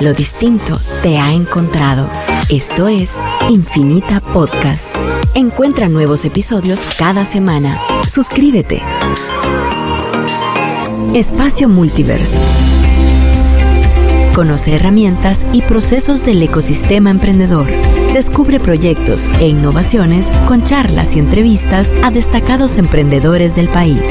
[0.00, 2.08] Lo distinto te ha encontrado.
[2.48, 3.16] Esto es
[3.50, 4.94] Infinita Podcast.
[5.34, 7.76] Encuentra nuevos episodios cada semana.
[8.06, 8.80] Suscríbete.
[11.14, 12.38] Espacio Multiverse.
[14.36, 17.66] Conoce herramientas y procesos del ecosistema emprendedor.
[18.14, 24.02] Descubre proyectos e innovaciones con charlas y entrevistas a destacados emprendedores del país.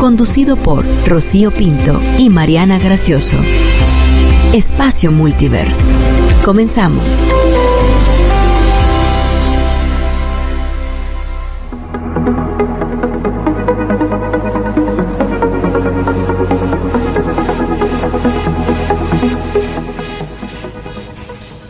[0.00, 3.36] Conducido por Rocío Pinto y Mariana Gracioso.
[4.54, 5.80] Espacio Multiverse.
[6.44, 7.02] Comenzamos.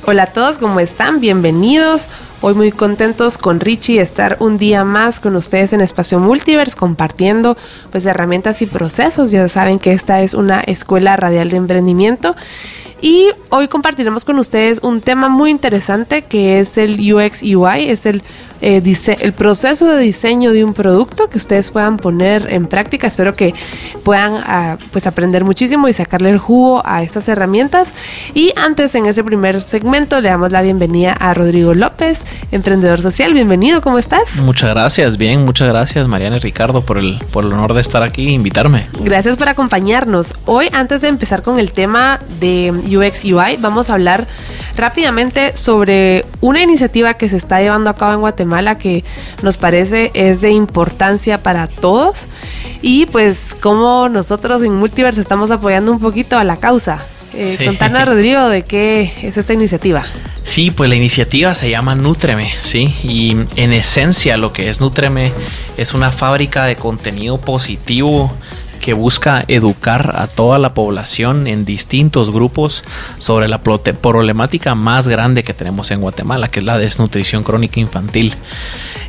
[0.05, 1.20] Hola a todos, ¿cómo están?
[1.20, 2.11] Bienvenidos.
[2.47, 7.57] Hoy muy contentos con Richie estar un día más con ustedes en Espacio Multiverse compartiendo
[7.91, 9.30] pues herramientas y procesos.
[9.30, 12.37] Ya saben que esta es una escuela radial de emprendimiento
[13.01, 18.06] y hoy compartiremos con ustedes un tema muy interesante que es el UX UI, es
[18.06, 18.23] el,
[18.61, 18.83] eh,
[19.20, 23.06] el proceso de diseño de un producto que ustedes puedan poner en práctica.
[23.06, 23.55] Espero que
[24.05, 27.95] puedan ah, pues aprender muchísimo y sacarle el jugo a estas herramientas.
[28.33, 32.22] Y antes, en ese primer segmento, le damos la bienvenida a Rodrigo López,
[32.53, 33.34] emprendedor social.
[33.34, 34.22] Bienvenido, ¿cómo estás?
[34.37, 38.03] Muchas gracias, bien, muchas gracias Mariana y Ricardo por el, por el honor de estar
[38.03, 38.89] aquí e invitarme.
[39.00, 40.34] Gracias por acompañarnos.
[40.47, 44.27] Hoy, antes de empezar con el tema de UX UI, vamos a hablar
[44.77, 49.05] rápidamente sobre una iniciativa que se está llevando a cabo en Guatemala que
[49.42, 52.28] nos parece es de importancia para todos
[52.83, 57.05] y pues como nosotros en Multiverse estamos apoyando un poquito a la causa.
[57.34, 60.05] Eh, Contanos, Rodrigo, de qué es esta iniciativa.
[60.45, 62.95] Sí, pues la iniciativa se llama Nutreme, ¿sí?
[63.03, 65.33] Y en esencia lo que es Nutreme
[65.77, 68.31] es una fábrica de contenido positivo
[68.85, 72.85] que busca educar a toda la población en distintos grupos
[73.17, 78.35] sobre la problemática más grande que tenemos en Guatemala, que es la desnutrición crónica infantil.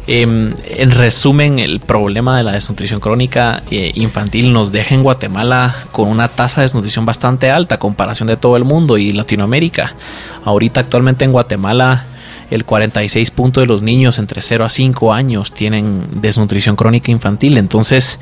[0.08, 5.76] Em, en resumen, el problema de la desnutrición crónica eh, infantil nos deja en Guatemala
[5.92, 9.94] con una tasa de desnutrición bastante alta a comparación de todo el mundo y Latinoamérica.
[10.46, 12.06] Ahorita actualmente en Guatemala
[12.52, 17.58] el 46 punto de los niños entre 0 a 5 años tienen desnutrición crónica infantil.
[17.58, 18.20] Entonces,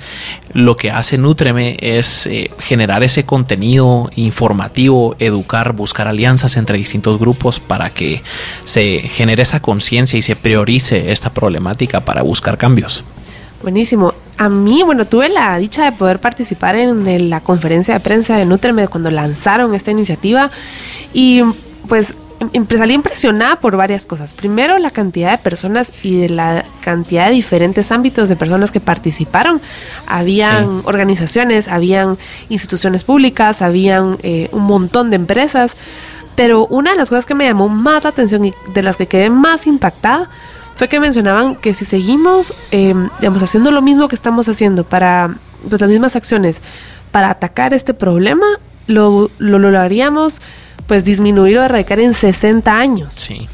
[0.53, 7.19] lo que hace Nutreme es eh, generar ese contenido informativo, educar, buscar alianzas entre distintos
[7.19, 8.23] grupos para que
[8.63, 13.03] se genere esa conciencia y se priorice esta problemática para buscar cambios.
[13.62, 14.13] Buenísimo.
[14.38, 18.45] A mí, bueno, tuve la dicha de poder participar en la conferencia de prensa de
[18.45, 20.50] Nutreme cuando lanzaron esta iniciativa
[21.13, 21.44] y
[21.88, 22.13] pues
[22.78, 24.34] salí impresionada por varias cosas.
[24.34, 28.80] Primero, la cantidad de personas y de la cantidad de diferentes ámbitos de personas que
[28.80, 29.62] participaron.
[30.08, 32.18] Habían organizaciones, habían
[32.50, 35.76] instituciones públicas, habían eh, un montón de empresas.
[36.36, 39.08] Pero una de las cosas que me llamó más la atención y de las que
[39.08, 40.30] quedé más impactada
[40.75, 45.36] fue que mencionaban que si seguimos, em, digamos, haciendo lo mismo que estamos haciendo para
[45.70, 46.62] pues, las mismas acciones
[47.12, 48.48] para atacar este problema,
[48.88, 50.42] lo, lo lograríamos
[50.88, 53.13] pues disminuir o erradicar en 60 años.
[53.16, 53.47] Sí.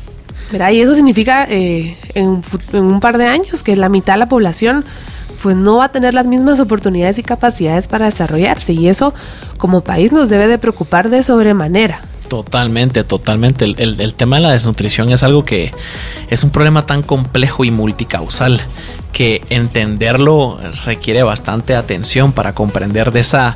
[0.51, 4.83] Y eso significa eh, en, un par de años que la mitad de la población
[5.43, 9.13] pues no va a tener las mismas oportunidades y capacidades para desarrollarse y eso
[9.57, 12.01] como país nos debe de preocupar de sobremanera.
[12.27, 13.65] Totalmente, totalmente.
[13.65, 15.71] El, el, tema de la desnutrición es algo que
[16.29, 18.61] es un problema tan complejo y multicausal
[19.13, 23.55] que entenderlo requiere bastante atención para comprender de esa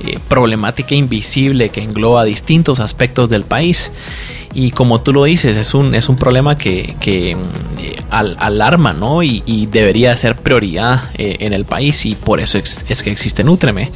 [0.00, 3.92] eh, problemática invisible que engloba distintos aspectos del país.
[4.52, 7.36] Y como tú lo dices, es un, es un problema que, que eh,
[8.10, 9.22] alarma ¿no?
[9.22, 13.90] Y, debería ser prioridad eh, en el país y por eso es, que existe Nutreme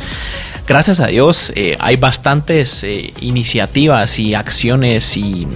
[0.67, 2.85] gracias a Dios hay bastantes
[3.21, 5.47] iniciativas y acciones y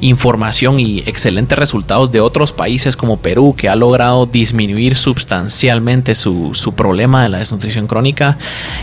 [0.00, 6.52] información y excelentes resultados de otros países como Perú, que ha logrado disminuir sustancialmente su,
[6.76, 8.38] problema de la desnutrición crónica.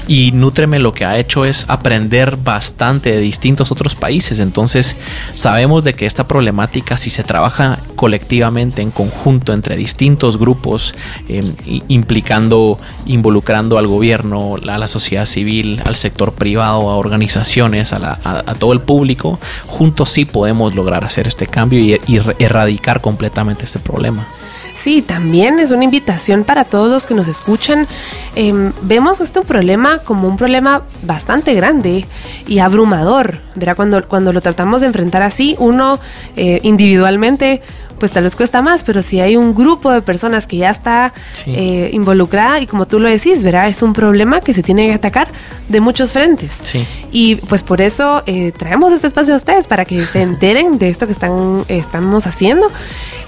[0.08, 4.40] Y Nutreme lo que ha hecho es aprender bastante de distintos otros países.
[4.40, 4.98] Entonces
[5.34, 10.96] sabemos de que esta problemática, si se trabaja colectivamente en conjunto entre distintos grupos,
[11.28, 11.54] em,
[11.88, 18.74] implicando, involucrando al gobierno, a la sociedad civil, al sector privado, a organizaciones, a todo
[18.74, 22.00] el público, juntos sí podemos lograr hacer este cambio y,
[22.40, 24.28] erradicar completamente este problema.
[24.76, 27.88] Sí, también es una invitación para todos los que nos escuchan.
[28.36, 32.06] Em, vemos este problema como un problema bastante grande
[32.48, 33.40] y abrumador.
[33.56, 36.00] Verá, cuando, cuando lo tratamos de enfrentar así, uno
[36.36, 37.62] eh, individualmente
[38.00, 41.14] pues tal vez cuesta más, pero si hay un grupo de personas que ya está
[41.46, 43.68] eh, involucrada y como tú lo decís, ¿verdad?
[43.68, 45.30] Es un problema que se tiene que atacar
[45.70, 46.54] de muchos frentes.
[46.64, 46.86] Sí.
[47.12, 50.90] Y pues por eso eh, traemos este espacio a ustedes para que se enteren de
[50.90, 52.68] esto que están, estamos haciendo.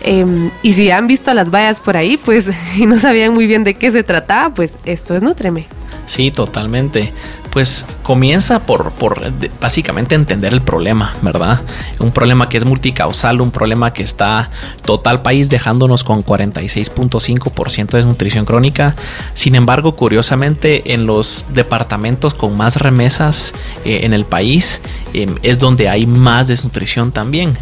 [0.02, 2.46] Em, y si han visto las vallas por ahí, pues
[2.78, 5.68] y no sabían muy bien de qué se trataba, pues esto es Nutreme.
[6.08, 7.12] Sí, totalmente
[7.56, 9.32] pues comienza por, por
[9.62, 11.62] básicamente entender el problema, ¿verdad?
[12.00, 14.52] Un problema que es multicausal, un problema que está
[14.84, 18.98] total país dejándonos con 46.5% de desnutrición crónica.
[19.36, 23.54] Sin embargo, curiosamente, en los departamentos con más remesas
[23.86, 24.82] eh, en el país
[25.14, 27.58] em, es donde hay más desnutrición también.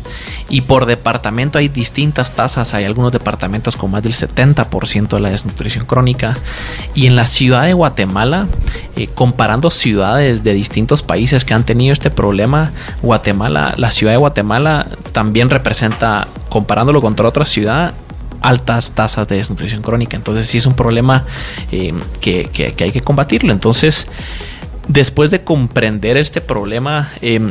[0.50, 2.74] Y por departamento hay distintas tasas.
[2.74, 6.36] Hay algunos departamentos con más del 70% de la desnutrición crónica.
[6.96, 8.48] Y en la ciudad de Guatemala,
[8.96, 12.72] eh, comparando ciudades de distintos países que han tenido este problema,
[13.02, 17.94] Guatemala, la ciudad de Guatemala también representa, comparándolo con otra ciudad,
[18.42, 20.16] altas tasas de desnutrición crónica.
[20.16, 21.26] Entonces sí es un problema
[21.72, 23.52] eh, que, hay que combatirlo.
[23.52, 24.08] Entonces,
[24.88, 27.42] después de comprender este problema, eh,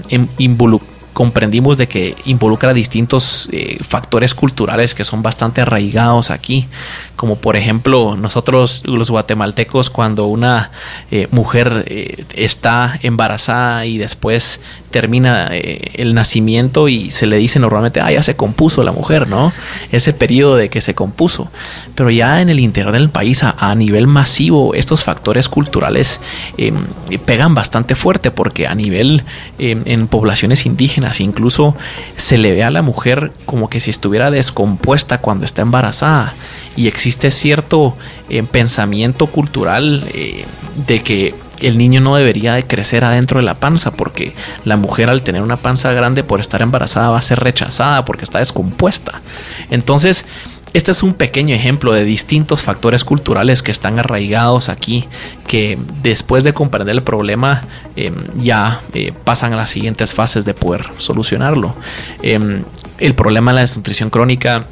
[1.13, 6.69] comprendimos de que involucra distintos eh, factores culturales que son bastante arraigados aquí,
[7.17, 10.71] como por ejemplo nosotros los guatemaltecos cuando una
[11.11, 14.61] eh, mujer eh, está embarazada y después
[14.93, 19.53] termina el nacimiento y se le dice normalmente, ah, ya se compuso la mujer, ¿no?
[19.91, 21.51] Ese periodo de que se compuso.
[21.97, 26.21] Pero ya en el interior del país, a, nivel masivo, estos factores culturales
[26.59, 26.77] em,
[27.25, 29.25] pegan bastante fuerte porque a nivel
[29.59, 31.75] em, en poblaciones indígenas, Incluso
[32.17, 36.35] se le ve a la mujer como que si estuviera descompuesta cuando está embarazada.
[36.77, 37.97] Y existe cierto
[38.29, 40.45] eh, pensamiento cultural eh,
[40.87, 45.09] de que el niño no debería de crecer adentro de la panza porque la mujer
[45.09, 49.23] al tener una panza grande por estar embarazada va a ser rechazada porque está descompuesta.
[49.71, 50.27] Entonces,
[50.75, 55.07] este es un pequeño ejemplo de distintos factores culturales que están arraigados aquí,
[55.47, 57.63] que después de comprender el problema
[57.95, 61.75] em, ya eh, pasan a las siguientes fases de poder solucionarlo.
[62.23, 62.65] Em,
[62.99, 64.67] el problema de la desnutrición crónica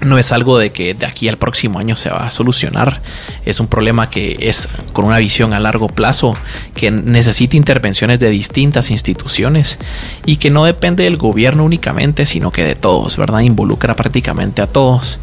[0.00, 3.02] no es algo de que de aquí al próximo año se va a solucionar.
[3.44, 6.36] Es un problema que es con una visión a largo plazo,
[6.74, 9.78] que necesita intervenciones de distintas instituciones
[10.24, 13.40] y que no depende del gobierno únicamente, sino que de todos, ¿verdad?
[13.40, 15.18] Involucra prácticamente a todos.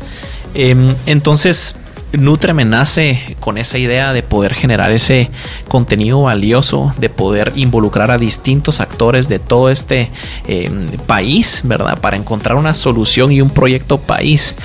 [0.54, 1.76] Em, entonces,
[2.13, 5.30] Nutreme nace con esa idea de poder generar ese
[5.68, 10.09] contenido valioso, de poder involucrar a distintos actores de todo este
[10.48, 12.00] em, país, ¿verdad?
[12.00, 14.56] Para encontrar una solución y un proyecto país.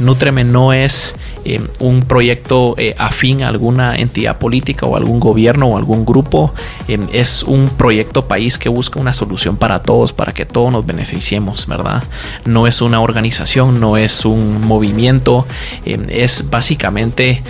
[0.00, 1.14] Nutreme no es
[1.44, 6.54] eh, un proyecto eh, afín a alguna entidad política o algún gobierno o algún grupo.
[6.88, 10.86] Eh, es un proyecto país que busca una solución para todos, para que todos nos
[10.86, 12.02] beneficiemos, ¿verdad?
[12.44, 15.46] No es una organización, no es un movimiento,
[15.84, 17.42] es básicamente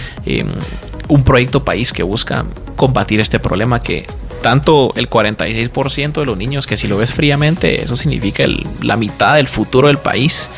[1.08, 2.44] un proyecto país que busca
[2.76, 4.06] combatir este problema que
[4.42, 8.44] tanto el 46% de los niños, que si lo ves fríamente, eso significa
[8.82, 10.48] la mitad del futuro del país,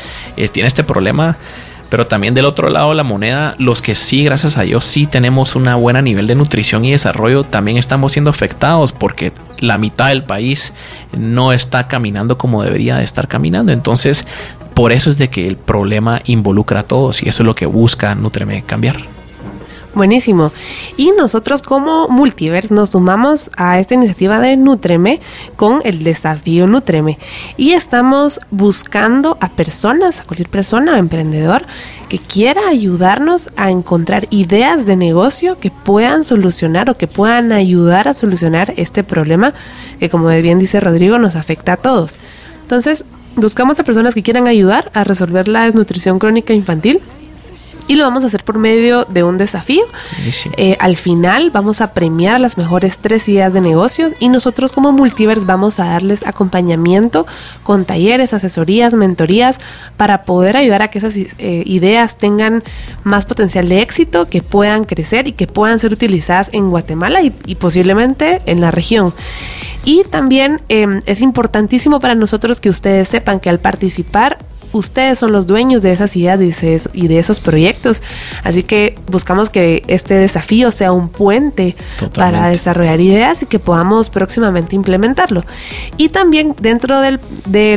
[0.51, 1.37] tiene este problema
[1.93, 5.05] pero también del otro lado de la moneda, los que sí, gracias a Dios, sí
[5.05, 10.07] tenemos un buen nivel de nutrición y desarrollo, también estamos siendo afectados porque la mitad
[10.07, 10.73] del país
[11.15, 13.71] no está caminando como debería de estar caminando.
[13.71, 14.25] Entonces,
[14.73, 17.67] por eso es de que el problema involucra a todos y eso es lo que
[17.67, 19.12] busca Nutreme cambiar.
[19.95, 20.51] Buenísimo.
[20.97, 25.21] Y nosotros como Multiverse nos sumamos a esta iniciativa de Nutreme
[25.55, 27.19] con el desafío Nutreme.
[27.57, 31.63] Y estamos buscando a personas, a cualquier persona, emprendedor,
[32.09, 38.07] que quiera ayudarnos a encontrar ideas de negocio que puedan solucionar o que puedan ayudar
[38.07, 39.53] a solucionar este problema
[39.99, 42.17] que, como bien dice Rodrigo, nos afecta a todos.
[42.63, 46.99] Entonces, buscamos a personas que quieran ayudar a resolver la desnutrición crónica infantil
[47.87, 49.83] y lo vamos a hacer por medio de un desafío.
[50.57, 54.91] Eh, al final vamos a premiar las mejores tres ideas de negocios y nosotros como
[54.91, 57.25] Multiverse vamos a darles acompañamiento
[57.63, 59.57] con talleres, asesorías, mentorías
[59.97, 62.63] para poder ayudar a que esas eh, ideas tengan
[63.03, 67.31] más potencial de éxito, que puedan crecer y que puedan ser utilizadas en Guatemala y,
[67.55, 69.13] posiblemente en la región.
[69.85, 74.37] Y también em, es importantísimo para nosotros que ustedes sepan que al participar
[74.73, 76.39] ustedes son los dueños de esas ideas
[76.93, 78.01] y de esos proyectos.
[78.43, 81.75] Así que buscamos que este desafío sea un puente
[82.13, 85.43] para desarrollar ideas y que podamos próximamente implementarlo.
[85.97, 87.19] Y también dentro del,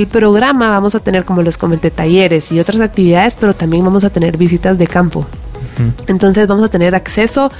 [0.06, 4.10] programa vamos a tener, como les comenté, talleres y otras actividades, pero también vamos a
[4.10, 5.26] tener visitas de campo.
[6.06, 7.50] Entonces vamos a tener acceso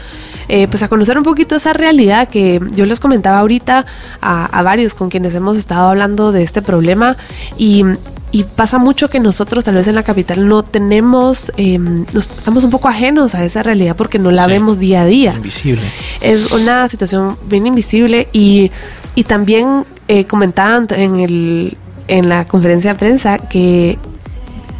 [0.49, 3.85] eh, pues a conocer un poquito esa realidad que yo les comentaba ahorita
[4.23, 7.17] a, a varios con quienes hemos estado hablando de este problema
[7.59, 7.85] y
[8.33, 12.71] y pasa mucho que nosotros tal vez en la capital no tenemos, em, estamos un
[12.71, 15.35] poco ajenos a esa realidad porque no la vemos día a día.
[15.35, 15.83] Invisible.
[16.21, 18.71] Es una situación bien invisible y,
[19.15, 21.77] y también eh, comentaban en, el,
[22.09, 23.99] en la conferencia de prensa que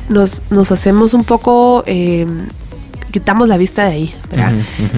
[0.09, 1.85] nos, nos hacemos un poco...
[1.87, 2.27] Eh,
[3.17, 4.15] quitamos la vista de ahí.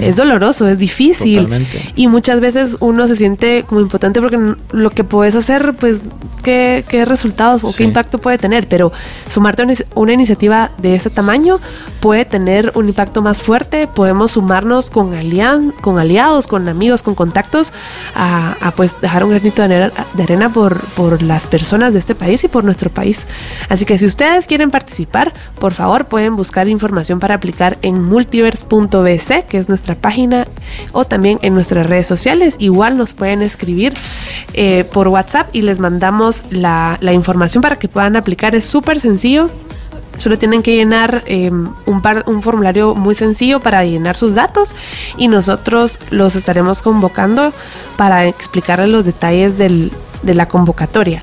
[0.01, 1.49] Es doloroso, es difícil.
[1.95, 6.01] Y muchas veces uno se siente como impotente porque lo que puedes hacer, pues,
[6.43, 8.67] ¿qué, resultados o qué impacto puede tener?
[8.67, 8.91] Pero
[9.29, 11.61] sumarte a una iniciativa de ese tamaño
[12.01, 13.87] puede tener un impacto más fuerte.
[13.87, 17.73] Podemos sumarnos con, alian, con aliados, con amigos, con contactos,
[18.17, 19.93] a, pues dejar un granito de
[20.25, 23.29] arena, por, por las personas de este país y por nuestro país.
[23.69, 29.45] Así que si ustedes quieren participar, por favor pueden buscar información para aplicar en multiverse.bc,
[29.47, 30.47] que es nuestra página,
[30.93, 32.57] o también en nuestras redes sociales.
[32.59, 33.95] Igual nos pueden escribir
[34.55, 38.55] eh, por WhatsApp y les mandamos la, información para que puedan aplicar.
[38.55, 39.49] Es súper sencillo.
[40.17, 44.75] Solo tienen que llenar em, un, un formulario muy sencillo para llenar sus datos
[45.17, 47.53] y nosotros los estaremos convocando
[47.97, 51.23] para explicarles los detalles de la convocatoria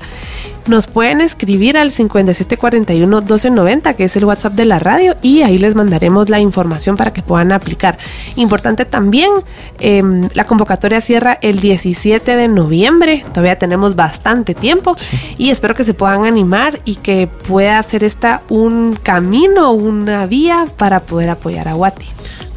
[0.68, 5.74] nos pueden escribir al 5741-1290, que es el WhatsApp de la radio, y ahí les
[5.74, 7.98] mandaremos la información para que puedan aplicar.
[8.36, 9.30] Importante también,
[9.78, 14.94] em, la convocatoria cierra el 17 de noviembre, todavía tenemos bastante tiempo
[15.38, 20.64] y espero que se puedan animar y que pueda ser esta un camino, una vía
[20.76, 22.06] para poder apoyar a Guati.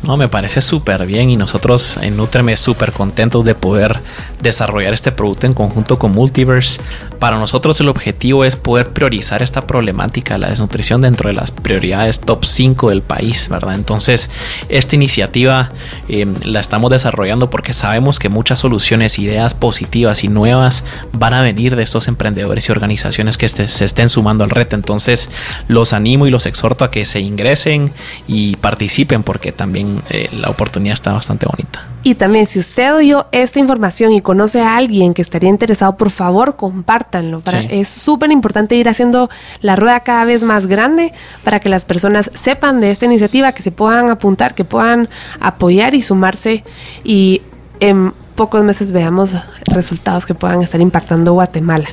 [0.02, 4.00] No, me parece súper bien y nosotros en Nutreme súper contentos de poder
[4.42, 6.80] desarrollar este producto en conjunto con Multiverse.
[7.20, 12.22] Para nosotros el objetivo es poder priorizar esta problemática, la desnutrición dentro de las prioridades
[12.22, 13.76] top 5 del país, ¿verdad?
[13.76, 14.30] Entonces,
[14.70, 15.74] esta iniciativa
[16.08, 21.42] eh, la estamos desarrollando porque sabemos que muchas soluciones, ideas positivas y nuevas van a
[21.42, 24.78] venir de estos emprendedores y organizaciones que este, se estén sumando al reto.
[24.78, 25.30] Entonces,
[25.68, 27.92] los animo y los exhorto a que se ingresen
[28.30, 31.84] y participen porque también eh, la oportunidad está bastante bonita.
[32.04, 36.12] Y también si usted oyó esta información y conoce a alguien que estaría interesado, por
[36.12, 37.42] favor compártanlo.
[37.70, 39.30] Es súper importante ir haciendo
[39.62, 43.64] la rueda cada vez más grande para que las personas sepan de esta iniciativa, que
[43.64, 46.64] se puedan apuntar, que puedan apoyar y sumarse
[47.04, 47.42] y
[47.80, 51.90] en pocos meses veamos resultados que puedan estar impactando Guatemala.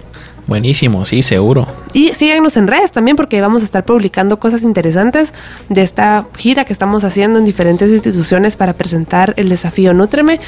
[0.46, 1.66] Buenísimo, sí, seguro.
[1.92, 5.32] Y síganos en redes también porque vamos a estar publicando cosas interesantes
[5.68, 10.38] de esta gira que estamos haciendo en diferentes instituciones para presentar el desafío Nutreme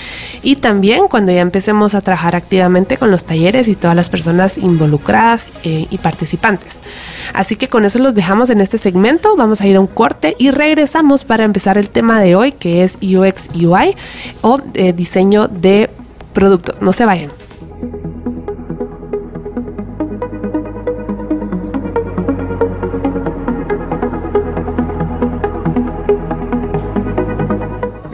[0.42, 4.56] y también cuando ya empecemos a trabajar activamente con los talleres y todas las personas
[4.56, 6.76] involucradas eh, y participantes.
[7.34, 10.36] Así que con eso los dejamos en este segmento, vamos a ir a un corte
[10.38, 13.96] y regresamos para empezar el tema de hoy que es UX UI
[14.42, 15.90] o eh, diseño de
[16.32, 16.80] productos.
[16.80, 17.30] No se vayan.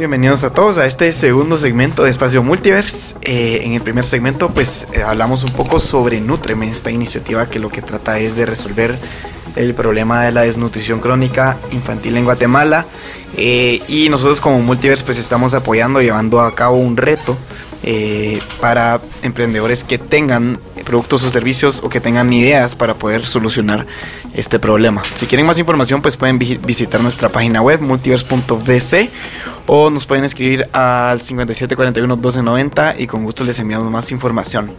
[0.05, 3.15] Bienvenidos a todos a este segundo segmento de Espacio Multiverse.
[3.23, 7.59] Eh, en el primer segmento pues eh, hablamos un poco sobre Nutreme, esta iniciativa que
[7.59, 8.99] lo que trata es de resolver
[9.57, 12.85] el problema de la desnutrición crónica infantil en Guatemala.
[13.39, 17.39] Eh, y nosotros como Multiverse pues estamos apoyando, llevando a cabo un reto
[18.61, 23.87] para emprendedores que tengan productos o servicios o que tengan ideas para poder solucionar
[24.35, 25.03] este problema.
[25.15, 29.11] Si quieren más información pues pueden visitar nuestra página web multiverse.vc
[29.67, 34.73] o nos pueden escribir al 5741-1290 y con gusto les enviamos más información.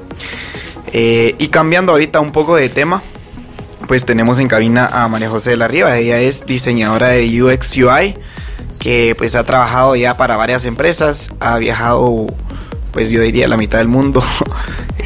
[0.92, 3.02] Eh, y cambiando ahorita un poco de tema,
[3.88, 7.78] pues tenemos en cabina a María José de la Riva, ella es diseñadora de UX
[7.78, 8.16] UI,
[8.80, 12.28] que pues ha trabajado ya para varias empresas, ha viajado
[12.96, 14.24] pues yo diría la mitad del mundo.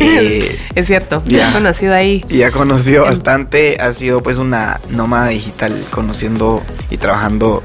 [0.01, 2.23] Eh, es cierto, ya ha conocido ahí.
[2.29, 7.63] Y ha conocido bastante, ha sido pues una nómada digital, conociendo y trabajando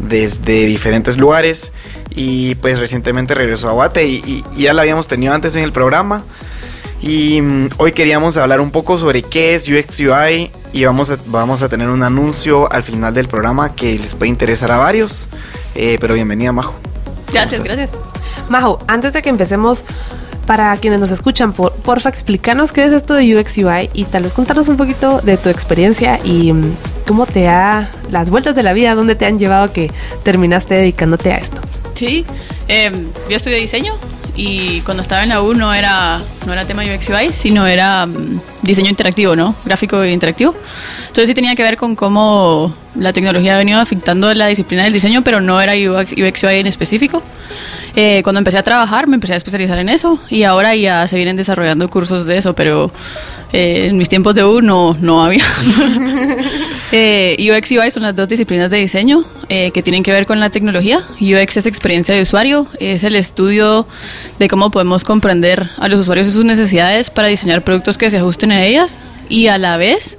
[0.00, 1.72] desde diferentes lugares
[2.10, 6.24] y pues recientemente regresó a Guate y, ya la habíamos tenido antes en el programa
[7.00, 11.18] y mm, hoy queríamos hablar un poco sobre qué es UX UI y vamos a,
[11.26, 15.28] vamos a tener un anuncio al final del programa que les puede interesar a varios,
[15.76, 16.74] eh, pero bienvenida Majo.
[17.32, 17.90] Gracias, gracias.
[18.48, 19.84] Majo, antes de que empecemos,
[20.48, 24.22] para quienes nos escuchan, por, porfa, explícanos qué es esto de UX UI y tal
[24.22, 26.74] vez contarnos un poquito de tu experiencia y mm,
[27.06, 31.32] cómo te ha, las vueltas de la vida, dónde te han llevado que terminaste dedicándote
[31.32, 31.60] a esto.
[31.94, 32.24] Sí,
[32.66, 33.94] em, yo estudié diseño
[34.36, 38.40] y cuando estaba en la 1 era no era tema UX UI, sino era mm,
[38.68, 39.54] diseño interactivo, ¿no?
[39.64, 40.54] Gráfico e interactivo.
[41.00, 44.92] Entonces sí tenía que ver con cómo la tecnología ha venido afectando la disciplina del
[44.92, 47.22] diseño, pero no era UX UI en específico.
[47.96, 51.16] Eh, cuando empecé a trabaar me empecé a especializar en eso y ahora ya se
[51.16, 52.92] vienen desarrollando cursos de eso, pero
[53.52, 55.44] eh, en mis tiempos de U no, no había.
[56.92, 60.26] eh, UX y UI son las dos disciplinas de diseño eh, que tienen que ver
[60.26, 61.02] con la tecnología.
[61.18, 63.86] UX es experiencia de usuario, es el estudio
[64.38, 68.18] de cómo podemos comprender a los usuarios y sus necesidades para diseñar productos que se
[68.18, 68.98] ajusten a ellas
[69.28, 70.18] y a la vez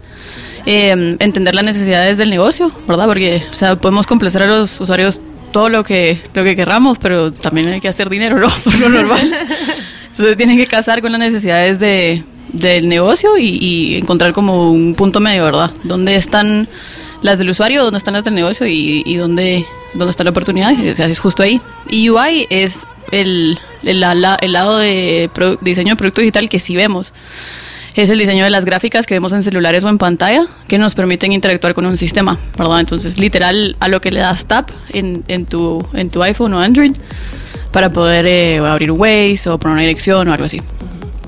[0.66, 3.08] eh, entender las necesidades del negocio, ¿verdad?
[3.08, 7.32] Porque o sea, podemos complacer a los usuarios todo lo que, lo que querramos, pero
[7.32, 8.50] también hay que hacer dinero, ¿no?
[8.64, 9.34] Por lo normal.
[10.12, 15.20] Entonces tienen que casar con las necesidades de, del negocio y, encontrar como un punto
[15.20, 15.72] medio, ¿verdad?
[15.84, 16.68] ¿Dónde están
[17.22, 20.74] las del usuario, dónde están las del negocio y, y dónde, dónde está la oportunidad?
[20.74, 21.62] O sea, es justo ahí.
[21.90, 25.30] Y UI es el, el, el lado de
[25.62, 27.14] diseño de producto digital que sí vemos.
[28.00, 30.96] Es el diseño de las gráficas que vemos en celulares o en pantalla que nos
[30.96, 32.80] permiten interactuar con un sistema, ¿verdad?
[32.80, 36.60] Entonces, literal, a lo que le das tap en, en, tu, en tu iPhone o
[36.60, 36.94] Android
[37.74, 40.62] para poder eh, abrir Waze o poner una dirección o algo así.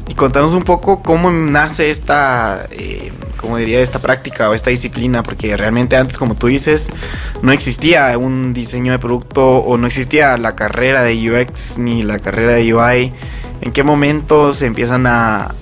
[0.07, 3.11] Y contanos un poco cómo nace esta, eh,
[3.57, 6.89] diría, esta práctica o esta disciplina, porque realmente antes, como tú dices,
[7.41, 12.17] no existía un diseño de producto o no existía la carrera de UX ni la
[12.19, 13.13] carrera de UI.
[13.59, 15.53] ¿En qué momento se empiezan a,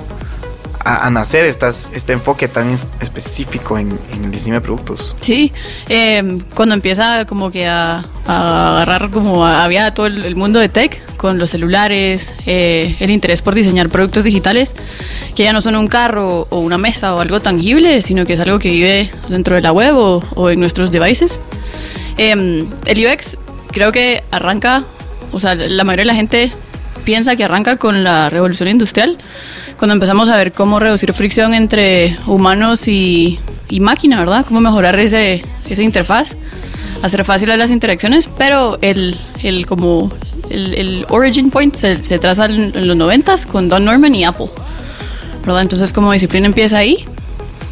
[0.83, 5.15] a, a, nacer estas, este enfoque tan específico en, en, el diseño de productos.
[5.19, 5.51] Sí,
[5.87, 10.59] eh, cuando empieza como que a, a agarrar como a, había todo el, el, mundo
[10.59, 14.75] de tech con los celulares, eh, el interés por diseñar productos digitales
[15.35, 18.39] que ya no son un carro o una mesa o algo tangible, sino que es
[18.39, 21.41] algo que vive dentro de la web o, o en nuestros devices.
[22.17, 23.37] Eh, el UX
[23.71, 24.83] creo que arranca,
[25.31, 26.51] o sea, la mayoría de la gente
[27.05, 29.17] piensa que arranca con la revolución industrial,
[29.79, 34.45] cuando empezamos a ver cómo reducir fricción entre humanos y, y máquina, ¿verdad?
[34.45, 36.35] Cómo mejorar ese, esa interfaz,
[37.01, 40.11] hacer fáciles las interacciones, pero el, el como
[40.49, 44.25] el, el, origin point se, se traza en, en los 90 con Don Norman y
[44.25, 44.49] Apple,
[45.45, 45.61] ¿verdad?
[45.61, 47.05] Entonces como disciplina empieza ahí.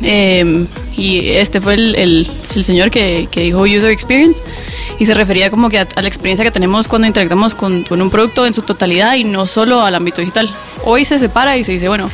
[0.04, 4.44] Eh, y este fue el, el, señor que, que, dijo user experience
[5.00, 8.01] y se refería como que a, a la experiencia que tenemos cuando interactuamos con, con,
[8.01, 10.50] un producto en su totalidad y no solo al ámbito digital.
[10.86, 12.12] Hoy se separa y se dice, bueno,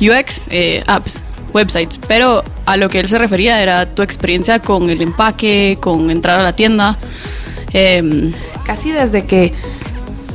[0.00, 1.22] UX, eh, apps,
[1.54, 6.10] websites, pero a lo que él se refería era tu experiencia con el empaque, con
[6.10, 6.98] entrar a la tienda.
[7.72, 8.32] Eh,
[8.64, 9.52] Casi desde que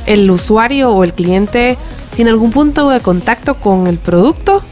[0.06, 1.78] el usuario o el cliente
[2.14, 4.62] tiene algún punto de contacto con el producto,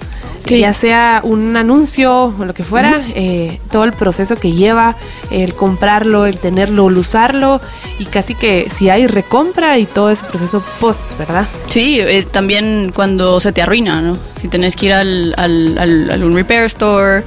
[0.47, 0.61] Sí.
[0.61, 3.13] ya sea un anuncio o lo que fuera, uh -huh.
[3.17, 4.97] eh, todo el proceso que lleva,
[5.31, 7.61] el comprarlo, el tenerlo, el usarlo
[7.99, 11.47] y casi que si hay recompra y todo ese proceso post, ¿verdad?
[11.67, 14.17] Sí, eh, también cuando se te arruina, ¿no?
[14.37, 17.25] Si tenés que ir al, al, al, al un repair store,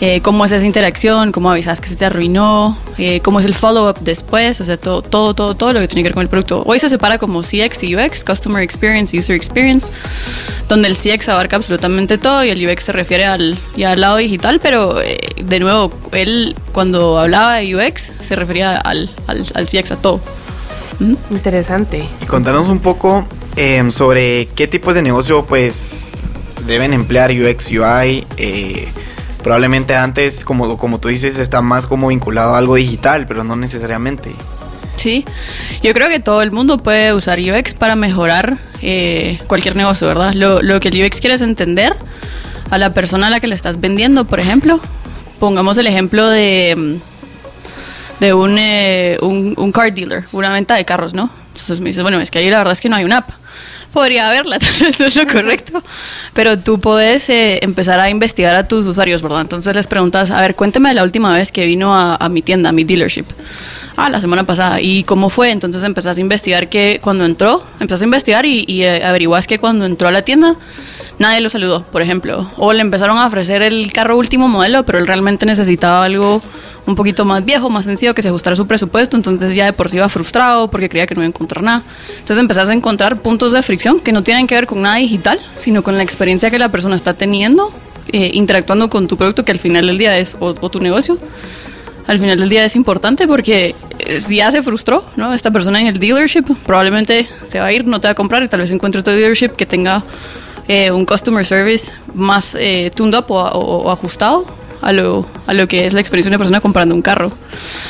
[0.00, 3.54] eh, cómo es esa interacción, cómo avisas que se te arruinó, eh, cómo es el
[3.54, 6.28] follow-up después, o sea, todo, todo, todo, todo lo que tiene que ver con el
[6.28, 6.62] producto.
[6.66, 9.90] Hoy se separa como CX y UX, Customer Experience, User Experience,
[10.68, 14.16] donde el CX abarca absolutamente todo y el UX se refiere al, ya al lado
[14.16, 19.66] digital, pero eh, de nuevo, él cuando hablaba de UX se refería al, al, al
[19.66, 20.20] CX a todo.
[20.98, 21.14] ¿Mm?
[21.30, 22.06] Interesante.
[22.22, 26.12] Y contanos un poco eh, sobre qué tipos de negocio pues
[26.66, 28.26] deben emplear UX, UI.
[29.46, 33.54] Probablemente antes, como, como tú dices, está más como vinculado a algo digital, pero no
[33.54, 34.34] necesariamente.
[34.96, 35.24] Sí,
[35.84, 40.32] yo creo que todo el mundo puede usar UX para mejorar eh, cualquier negocio, ¿verdad?
[40.32, 41.94] Lo, que el UX quiere es entender
[42.70, 44.80] a la persona a la que le estás vendiendo, por ejemplo.
[45.38, 46.98] Pongamos el ejemplo de,
[48.18, 51.30] de un, eh, un, un car dealer, una venta de carros, ¿no?
[51.50, 53.30] Entonces me dices, bueno, es que ahí la verdad es que no hay una app
[53.92, 55.82] podría haberla, eso es lo correcto.
[56.34, 59.42] Pero tú puedes eh, empezar a investigar a tus usuarios, ¿verdad?
[59.42, 62.42] Entonces les preguntas, a ver, cuénteme de la última vez que vino a, a mi
[62.42, 63.26] tienda, a mi dealership.
[63.96, 64.80] Ah, la semana pasada.
[64.80, 65.50] ¿Y cómo fue?
[65.50, 69.58] Entonces empezás a investigar que cuando entró, empezás a investigar y, y eh, averiguas que
[69.58, 70.56] cuando entró a la tienda
[71.18, 72.50] nadie lo saludó, por ejemplo.
[72.56, 76.42] O le empezaron a ofrecer el carro último modelo, pero él realmente necesitaba algo
[76.86, 79.72] un poquito más viejo, más sencillo, que se ajustara a su presupuesto, entonces ya de
[79.72, 81.82] por sí iba frustrado porque creía que no iba a encontrar nada.
[82.10, 85.40] Entonces empezás a encontrar puntos de fricción que no tienen que ver con nada digital,
[85.58, 87.72] sino con la experiencia que la persona está teniendo,
[88.12, 91.18] eh, interactuando con tu producto, que al final del día es o, tu negocio.
[92.06, 95.34] Al final del día es importante porque eh, si ya se frustró, ¿no?
[95.34, 98.44] Esta persona en el dealership probablemente se va a ir, no te va a comprar
[98.44, 100.04] y tal vez encuentre otro dealership que tenga
[100.68, 104.46] eh, un customer service más eh, tuned up o, o, o ajustado
[104.82, 107.32] a lo, a lo que es la experiencia de una persona comprando un carro.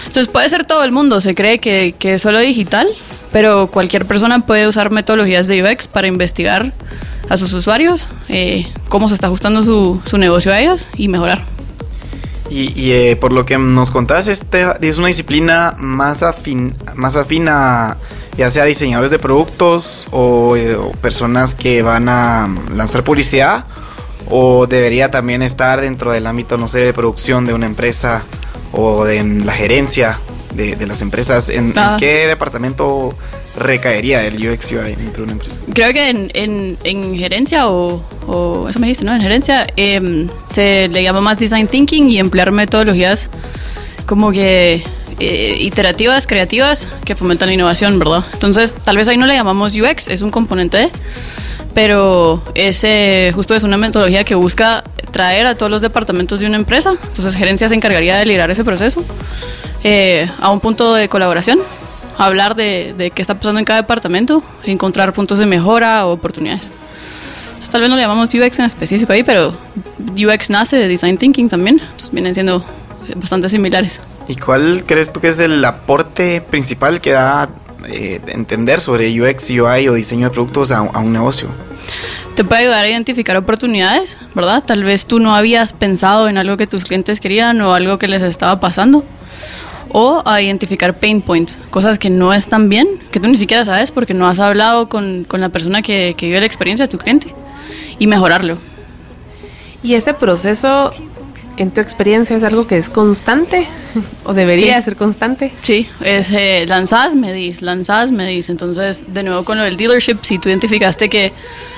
[0.06, 2.86] Entonces puede ser todo el mundo, se cree que, que es solo digital,
[3.32, 6.72] pero cualquier persona puede usar metodologías de UX para investigar
[7.28, 11.44] a sus usuarios, eh, cómo se está ajustando su, su negocio a ellos y mejorar.
[12.48, 17.48] Y, eh, por lo que nos contás, este es una disciplina más afín, más afín
[17.48, 17.96] a
[18.37, 23.64] ya sea diseñadores de productos o, eh, o, personas que van a lanzar publicidad
[24.29, 28.25] o debería también estar dentro del ámbito, no sé, de producción de una empresa
[28.72, 30.18] o de en la gerencia
[30.55, 31.49] de, de las empresas.
[31.49, 31.92] ¿En, Ah.
[31.94, 33.14] ¿En qué departamento
[33.57, 35.57] recaería el UX UI dentro de una empresa?
[35.72, 39.14] Creo que en, en, en gerencia o, o eso me dijiste, ¿no?
[39.14, 43.31] En gerencia em, se le llama más design thinking y emplear metodologías
[44.07, 44.83] como que
[45.18, 48.24] eh, iterativas, creativas, que fomentan la innovación, ¿verdad?
[48.33, 50.90] Entonces, tal vez ahí no le llamamos UX, es un componente
[51.76, 56.57] pero ese justo es una metodología que busca traer a todos los departamentos de una
[56.57, 56.92] empresa.
[56.92, 59.05] Entonces, gerencia se encargaría de liderar ese proceso
[59.85, 61.59] eh, a un punto de colaboración,
[62.16, 66.70] hablar de, de qué está pasando en cada departamento, encontrar puntos de mejora o oportunidades.
[67.48, 69.52] Entonces, tal vez no le llamamos UX en específico ahí, pero
[70.16, 72.64] UX nace de Design Thinking también, entonces vienen siendo
[73.16, 74.00] bastante similares.
[74.28, 77.48] ¿Y cuál crees tú que es el aporte principal que da
[77.86, 81.48] eh, entender sobre UX, UI o diseño de productos a, a un negocio?
[82.36, 84.62] te puede ayudar a identificar oportunidades, ¿verdad?
[84.62, 88.08] Tal vez tú no habías pensado en algo que tus clientes querían o algo que
[88.08, 89.04] les estaba pasando.
[89.88, 93.90] O a identificar pain points, cosas que no están bien, que tú ni siquiera sabes
[93.90, 96.98] porque no has hablado con, con la persona que, que vive la experiencia de tu
[96.98, 97.34] cliente
[97.98, 98.58] y mejorarlo.
[99.82, 100.90] Y ese proceso,
[101.57, 103.66] en tu experiencia, es algo que es constante
[104.25, 104.85] o debería Sí.
[104.85, 105.53] ser constante.
[105.62, 108.49] Sí, es eh, lanzás, medís, lanzás, medís.
[108.51, 111.33] Entonces, de nuevo con lo del dealership, si tú identificaste que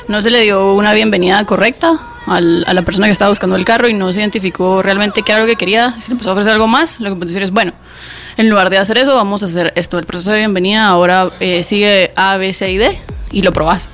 [0.09, 3.65] no se le dio una bienvenida correcta al- a la persona que estaba buscando el
[3.65, 6.31] carro y no se identificó realmente qué era lo que quería, y se le empezó
[6.31, 7.73] a ofrecer algo más, lo que puedes decir es, bueno,
[8.37, 9.99] en lugar de hacer eso, vamos a hacer esto.
[9.99, 12.99] El proceso de bienvenida ahora eh, sigue A, B, C y D
[13.33, 13.89] y lo probás.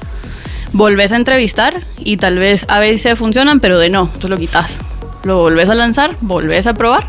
[0.72, 4.28] Volvés a entrevistar y tal vez A, B y C funcionan, pero de no, tú
[4.28, 4.80] lo quitas.
[5.24, 7.08] Lo volvés a lanzar, volvés a probar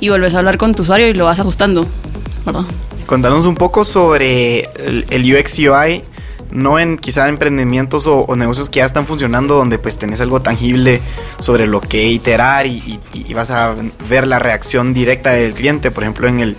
[0.00, 1.86] y volvés a hablar con tu usuario y lo vas ajustando,
[2.44, 2.62] ¿verdad?
[3.06, 6.04] Contanos un poco sobre el, el UX UI,
[6.50, 10.40] no en quizá emprendimientos o, o negocios que ya están funcionando, donde pues tenés algo
[10.40, 11.00] tangible
[11.40, 13.74] sobre lo que iterar y, y- y vas a
[14.08, 15.90] ver la reacción directa del cliente.
[15.90, 16.56] Por ejemplo, en, el,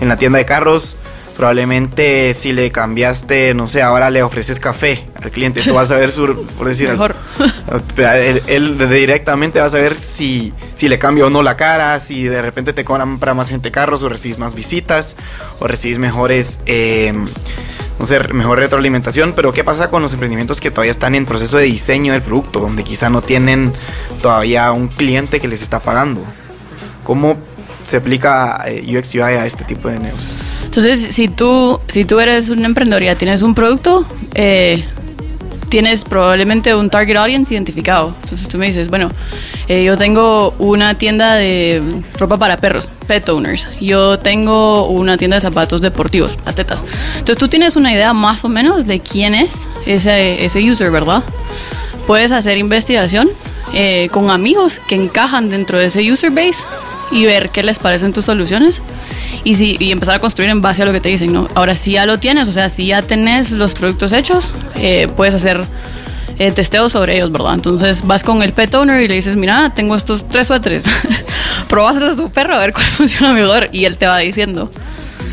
[0.00, 0.96] en la tienda de carros,
[1.40, 5.96] probablemente si le cambiaste, no sé, ahora le ofreces café al cliente, tú vas a
[5.96, 6.26] ver su,
[6.58, 7.16] por decir, Mejor.
[7.96, 12.24] él, él directamente va a saber si, si le cambia o no la cara, si
[12.24, 15.16] de repente te cobran para más gente carros o recibes más visitas
[15.60, 17.14] o recibes mejores, eh,
[17.98, 19.32] no sé, mejor retroalimentación.
[19.32, 22.60] Pero ¿qué pasa con los emprendimientos que todavía están en proceso de diseño del producto,
[22.60, 23.72] donde quizá no tienen
[24.20, 26.22] todavía un cliente que les está pagando?
[27.02, 27.38] ¿Cómo
[27.82, 30.28] se aplica eh, UX UI a este tipo de negocio?
[30.64, 34.84] Entonces, si tú, si tú eres un emprendedor y tienes un producto, eh,
[35.70, 38.14] tienes probablemente un target audience identificado.
[38.24, 39.08] Entonces tú me dices, bueno,
[39.68, 43.66] eh, yo tengo una tienda de ropa para perros, pet owners.
[43.80, 46.82] Yo tengo una tienda de zapatos deportivos, patetas.
[47.14, 51.22] Entonces tú tienes una idea más o menos de quién es ese, ese user, ¿verdad?
[52.06, 53.30] Puedes hacer investigación
[53.72, 56.64] eh, con amigos que encajan dentro de ese user base
[57.10, 58.82] y ver qué les parecen tus soluciones
[59.44, 61.48] y, si, y empezar a construir en base a lo que te dicen, ¿no?
[61.54, 65.34] Ahora, si ya lo tienes, o sea, si ya tenés los productos hechos, eh, puedes
[65.34, 65.64] hacer
[66.38, 67.54] eh, testeos sobre ellos, ¿verdad?
[67.54, 70.84] Entonces vas con el pet owner y le dices, mira, tengo estos tres suéteres,
[71.68, 74.70] probáselos a tu perro a ver cuál funciona mejor y él te va diciendo.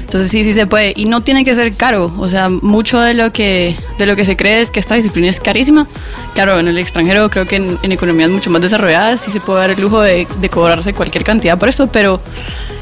[0.07, 0.93] Entonces sí, sí se puede.
[0.95, 2.13] Y no tiene que ser caro.
[2.17, 5.27] O sea, mucho de lo que, de lo que se cree es que esta disciplina
[5.27, 5.85] es carísima.
[6.33, 9.59] Claro, en el extranjero creo que en, en economías mucho más desarrolladas sí se puede
[9.59, 12.21] dar el lujo de, de cobrarse cualquier cantidad por esto, pero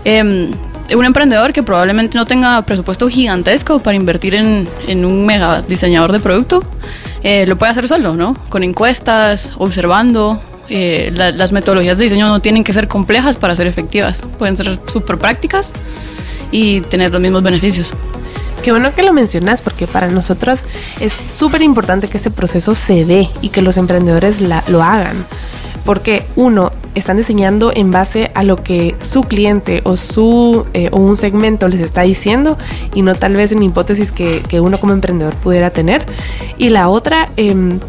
[0.03, 0.51] em,
[0.95, 6.11] un emprendedor que probablemente no tenga presupuesto gigantesco para invertir en, en un mega diseñador
[6.11, 6.61] de producto,
[7.23, 8.35] eh, lo puede hacer solo, ¿no?
[8.49, 10.39] Con encuestas, observando.
[10.69, 14.21] eh, la- las metodologías de diseño no tienen que ser complejas para ser efectivas.
[14.39, 15.71] Pueden ser súper prácticas
[16.51, 17.91] y tener los mismos beneficios.
[18.63, 20.65] Qué bueno que lo mencionas porque para nosotros
[20.99, 25.25] es súper importante que ese proceso se dé y que los emprendedores lo hagan.
[25.83, 30.99] Porque uno, están diseñando en base a lo que su cliente o su eh, o
[30.99, 32.57] un segmento les está diciendo
[32.93, 36.05] y no tal vez en hipótesis que, que uno como emprendedor pudiera tener.
[36.57, 37.79] Y la otra em,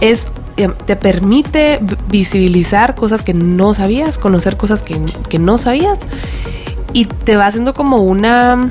[0.00, 4.96] es em, te permite visibilizar cosas que no sabías, conocer cosas que,
[5.28, 5.98] que no sabías
[6.92, 8.70] y te va haciendo como una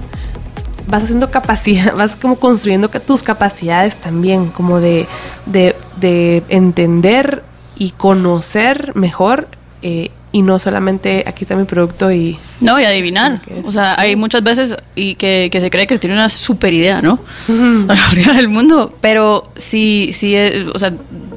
[0.87, 5.05] vas haciendo capacidad, vas como construyendo tus capacidades también, como de,
[5.45, 7.43] de, de entender
[7.77, 9.47] y conocer mejor
[9.81, 12.37] eh, y no solamente aquí está mi producto y...
[12.61, 13.41] No, y adivinar.
[13.63, 16.71] O sea, hay muchas veces y que, que se cree que se tiene una super
[16.71, 17.19] idea, ¿no?
[17.47, 18.95] La mayoría del mundo.
[19.01, 20.93] Pero sí, sí, eh, o sea,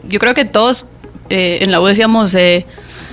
[0.08, 0.84] yo creo que todos
[1.30, 2.34] eh, en la U decíamos...
[2.34, 2.66] Eh,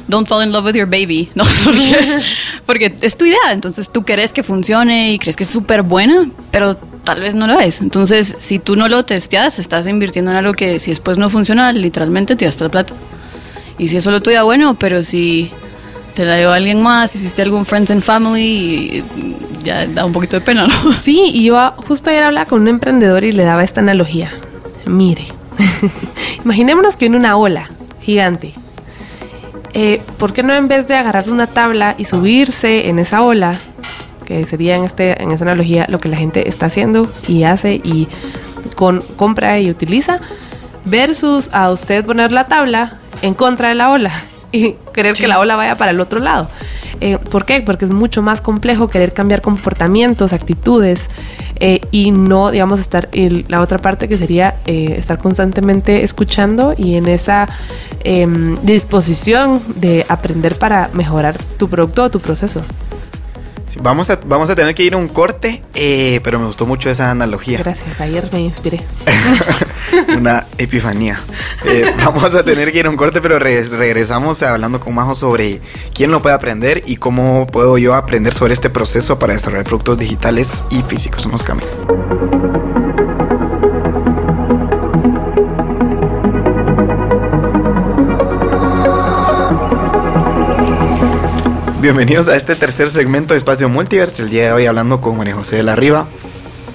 [0.10, 1.44] don't fall in love with your baby, ¿no?
[1.64, 2.20] Porque,
[2.66, 6.30] porque, es tu idea, entonces tú crees que funcione y crees que es súper buena,
[6.52, 7.80] pero tal vez no lo es.
[7.82, 11.72] Entonces, si tú no lo testeas, estás invirtiendo en algo que si después no funciona,
[11.72, 12.94] literalmente te gastas plata.
[13.78, 15.52] Y si es solo tuya, bueno, pero si
[16.14, 19.04] te la dio alguien más, hiciste algún Friends and Family,
[19.64, 20.94] ya da un poquito de pena, ¿no?
[21.04, 24.32] Sí, y yo justo ayer hablaba con un emprendedor y le daba esta analogía.
[24.86, 25.26] Mire,
[26.44, 27.70] imaginémonos que en una ola
[28.02, 28.54] gigante,
[29.74, 33.60] eh, ¿por qué no en vez de agarrar una tabla y subirse en esa ola,
[34.26, 37.76] que sería en, este, en esa analogía lo que la gente está haciendo y hace
[37.76, 38.08] y
[38.76, 40.20] con, compra y utiliza,
[40.86, 44.12] versus a usted poner la tabla en contra de la ola
[44.52, 46.50] y querer que la ola vaya para el otro lado.
[47.02, 47.62] Eh, ¿Por qué?
[47.62, 51.10] Porque es mucho más complejo querer cambiar comportamientos, actitudes
[51.60, 56.74] eh, y no, digamos, estar en la otra parte que sería eh, estar constantemente escuchando
[56.78, 57.48] y en esa
[58.04, 62.62] em, disposición de aprender para mejorar tu producto o tu proceso
[63.82, 65.62] vamos, a, vamos a tener que ir a un corte,
[66.24, 67.60] pero me gustó mucho esa analogía.
[67.60, 68.82] Gracias, ayer me inspiré.
[70.18, 71.20] Una epifanía.
[71.66, 75.62] Eh, vamos a tener que ir a un corte, pero regresamos hablando con Majo sobre
[75.94, 79.98] quién lo puede aprender y cómo puedo yo aprender sobre este proceso para desarrollar productos
[79.98, 81.22] digitales y físicos.
[81.22, 81.68] Somos Camino.
[91.82, 94.22] Bienvenidos a este tercer segmento de Espacio Multiverse.
[94.22, 96.08] El día de hoy hablando con María José de la Riva,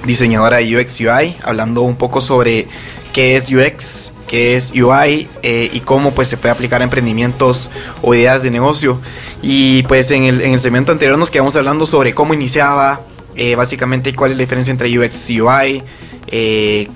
[0.06, 2.66] diseñadora de UX UI, hablando un poco sobre
[3.14, 7.70] qué es UX, qué es UI eh, y cómo pues se puede aplicar a emprendimientos
[8.02, 9.00] o ideas de negocio.
[9.40, 13.00] Y pues en el, en el segmento anterior nos quedamos hablando sobre cómo iniciaba,
[13.36, 15.82] eh, básicamente cuál es la diferencia entre UX y UI,
[16.26, 16.88] eh,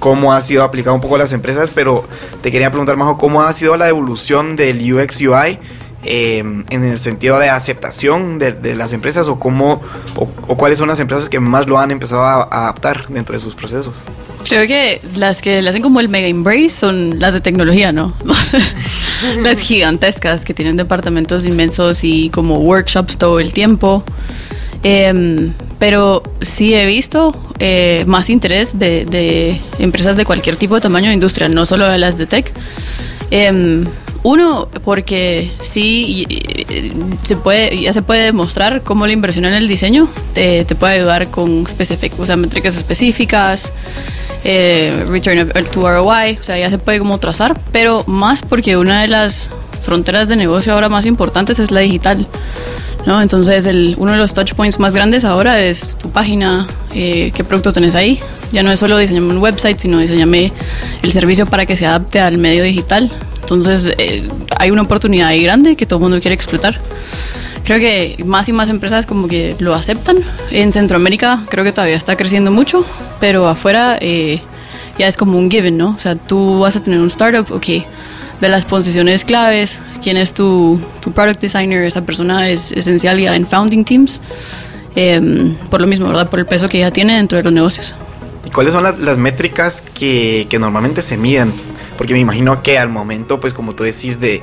[0.00, 2.04] cómo ha sido aplicado un poco a las empresas, pero
[2.42, 5.60] te quería preguntar, Majo, cómo ha sido la evolución del UX UI
[6.08, 9.82] Em, en el sentido de aceptación de, las empresas o cómo
[10.14, 13.56] o, cuáles son las empresas que más lo han empezado a, adaptar dentro de sus
[13.56, 13.92] procesos?
[14.48, 18.14] Creo que las que le hacen como el mega embrace son las de tecnología, ¿no?
[19.42, 24.04] las gigantescas que tienen departamentos inmensos y como workshops todo el tiempo.
[24.82, 30.80] Em, pero sí he visto eh, más interés de, de, empresas de cualquier tipo de
[30.80, 32.52] tamaño de industria, no solo de las de tech.
[33.30, 33.86] Em,
[34.22, 36.26] uno, porque sí
[37.22, 41.30] se puede, ya se puede demostrar cómo la inversión en el diseño te, puede ayudar
[41.30, 43.72] con o sea, métricas específicas,
[44.48, 49.02] eh, return to ROI, o sea, ya se puede como trazar, pero más porque una
[49.02, 49.50] de las
[49.82, 52.28] fronteras de negocio ahora más importantes es la digital.
[53.06, 53.20] ¿no?
[53.20, 57.42] Entonces, el, uno de los touch points más grandes ahora es tu página, eh, qué
[57.42, 58.20] producto tenés ahí.
[58.52, 60.52] Ya no es solo diseñarme un website, sino diseñarme
[61.02, 63.10] el servicio para que se adapte al medio digital.
[63.40, 66.80] Entonces eh, hay una oportunidad ahí grande que todo el mundo quiere explotar.
[67.66, 70.16] Creo que más y más empresas como que lo aceptan.
[70.50, 72.84] En Centroamérica creo que todavía está creciendo mucho,
[73.20, 74.40] pero afuera eh,
[74.98, 75.90] ya es como un given, ¿no?
[75.90, 77.66] O sea, tú vas a tener un startup, ok,
[78.40, 83.34] de las posiciones claves, quién es tu, tu product designer, esa persona es esencial ya
[83.34, 84.20] en founding teams,
[84.94, 86.30] em, por lo mismo, ¿verdad?
[86.30, 87.94] Por el peso que ya tiene dentro de los negocios.
[88.44, 91.52] ¿Y cuáles son las, las métricas que, que normalmente se miden
[91.96, 94.42] porque me imagino que al momento, pues como tú decís, de,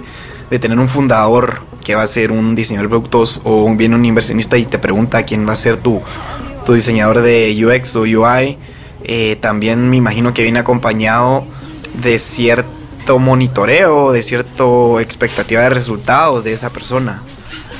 [0.59, 4.57] tener un fundador que va a ser un diseñador de productos o viene un inversionista
[4.57, 6.01] y te pregunta quién va a ser tu,
[6.65, 8.57] tu diseñador de UX o UI,
[9.03, 11.45] eh, también me imagino que viene acompañado
[12.01, 14.63] de cierto monitoreo, de cierta
[15.01, 17.21] expectativa de resultados de esa persona.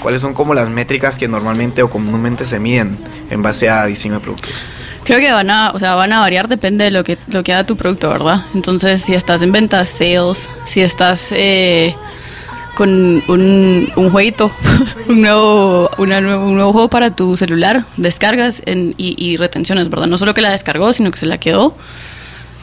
[0.01, 2.97] ¿Cuáles son como las métricas que normalmente o comúnmente se miden
[3.29, 4.51] en base a diseño de productos?
[5.05, 7.53] Creo que van a, o sea, van a variar, depende de lo que, lo que
[7.53, 8.41] haga tu producto, ¿verdad?
[8.53, 11.95] Entonces, si estás en ventas, sales, si estás eh,
[12.75, 14.51] con un, un jueguito,
[15.09, 20.07] un, nuevo, una, un nuevo juego para tu celular, descargas y, retenciones, ¿verdad?
[20.07, 21.75] No solo que la descargó, sino que se la quedó.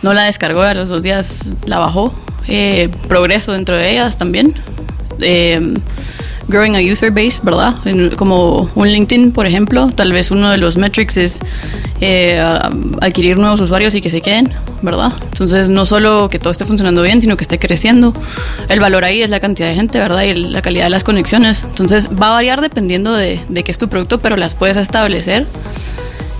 [0.02, 2.14] No la descargó, a los dos días la bajó.
[2.48, 4.54] Eh, progreso dentro de ellas también.
[5.20, 5.74] Eh,
[6.48, 7.74] growing a user base, ¿verdad?
[8.16, 11.40] como un LinkedIn, por ejemplo, tal vez uno de los metrics es
[12.00, 12.42] eh,
[13.00, 15.12] adquirir nuevos usuarios y que se queden, ¿verdad?
[15.22, 18.14] Entonces, no solo que todo esté funcionando bien, sino que esté creciendo.
[18.68, 20.22] El valor ahí es la cantidad de gente, ¿verdad?
[20.22, 21.62] Y la calidad de las conexiones.
[21.64, 25.46] Entonces, va a variar dependiendo de, qué es tu producto, pero las puedes establecer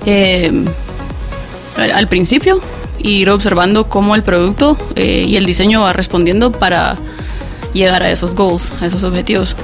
[0.07, 0.51] eh,
[1.77, 2.61] al principio
[3.03, 6.97] ir observando cómo el producto eh, y el diseño va respondiendo para
[7.73, 9.57] llegar a esos goals, a esos objetivos.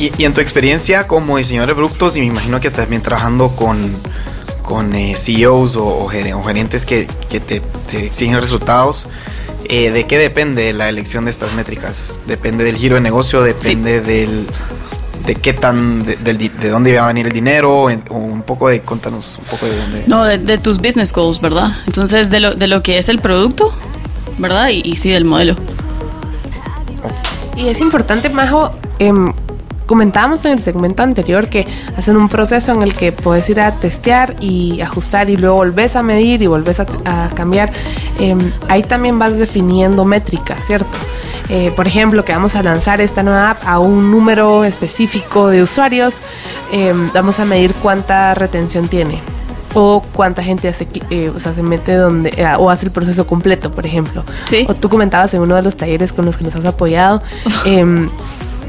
[0.00, 3.50] Y, y en tu experiencia como diseñador de productos, y me imagino que también trabajando
[3.50, 3.94] con,
[4.62, 7.60] con eh, CEOs o, o ger- o gerentes que, que te,
[7.90, 9.06] te exigen resultados,
[9.68, 12.18] eh, ¿de qué depende la elección de estas métricas?
[12.26, 13.42] ¿Depende del giro de negocio?
[13.42, 14.46] ¿Depende del,
[15.26, 17.90] de qué tan, de, di- de dónde va a venir el dinero?
[17.90, 20.04] En- o un poco de, contanos un poco de dónde.
[20.06, 21.72] No, de, de tus business goals, ¿verdad?
[21.86, 23.72] Entonces, de lo, de lo que es el producto,
[24.38, 24.70] ¿verdad?
[24.70, 25.56] Y, y sí, del modelo.
[27.56, 29.32] Y es importante, Majo, em,
[29.90, 33.72] comentábamos en el segmento anterior que hacen un proceso en el que puedes ir a
[33.72, 37.72] testear y ajustar y luego volvés a medir y volvés a, a cambiar.
[38.20, 40.96] Em, ahí también vas definiendo métricas, ¿cierto?
[41.48, 45.60] Eh, por ejemplo, que vamos a lanzar esta nueva app a un número específico de
[45.60, 46.18] usuarios,
[46.70, 49.20] em, vamos a medir cuánta retención tiene
[49.74, 53.26] o cuánta gente hace, eh, o sea, se mete donde eh, o hace el proceso
[53.26, 54.22] completo, por ejemplo.
[54.44, 54.66] Sí.
[54.68, 57.22] O tú comentabas en uno de los talleres con los que nos has apoyado.
[57.64, 58.08] em,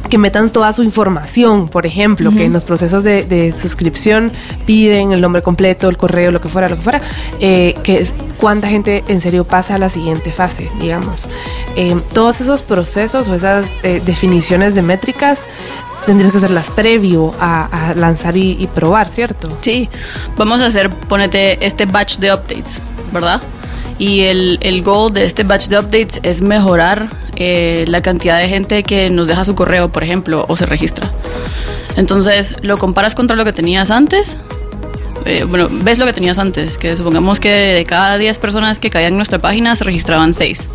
[0.10, 4.32] que metan toda su información, por ejemplo, que en los procesos de, de suscripción
[4.66, 7.02] piden el nombre completo, el correo, lo que fuera, lo que fuera,
[7.40, 11.30] eh, que es cuánta gente en serio pasa a la siguiente fase, digamos.
[11.76, 15.40] Eh, todos esos procesos o esas eh, definiciones de métricas
[16.06, 19.50] tendrías que hacerlas previo a, a lanzar y, y probar, ¿cierto?
[19.62, 19.90] Sí,
[20.36, 22.82] vamos a hacer, ponete este batch de updates,
[23.14, 23.42] ¿verdad?
[24.02, 28.48] Y el, el goal de este batch de updates es mejorar eh, la cantidad de
[28.48, 31.12] gente que nos deja su correo, por ejemplo, o se registra.
[31.96, 34.38] Entonces, lo comparas contra lo que tenías antes.
[35.26, 38.90] eh, bueno, ves lo que tenías antes, que supongamos que de cada 10 personas que
[38.90, 40.68] caían en nuestra página se registraban 6.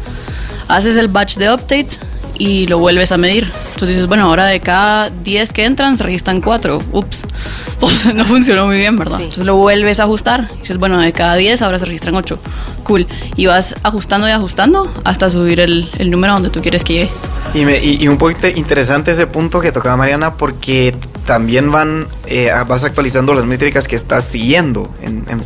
[0.68, 1.98] Haces el batch de updates
[2.38, 3.44] y lo vuelves a medir.
[3.74, 6.78] Entonces dices, bueno, ahora de cada 10 que entran se registran 4.
[6.92, 7.18] Ups.
[7.72, 9.18] Entonces no funcionó muy bien, ¿verdad?
[9.18, 9.24] Sí.
[9.24, 10.48] Entonces lo vuelves a ajustar.
[10.56, 12.38] Y dices, bueno, de cada 10 ahora se registran 8.
[12.84, 13.06] Cool.
[13.36, 17.10] Y vas ajustando y ajustando hasta subir el, el número donde tú quieres que llegue.
[17.54, 20.94] Y, me- y- y un poquito interesante ese punto que tocaba Mariana porque
[21.26, 25.42] también van, eh, vas actualizando las métricas que estás siguiendo en, en-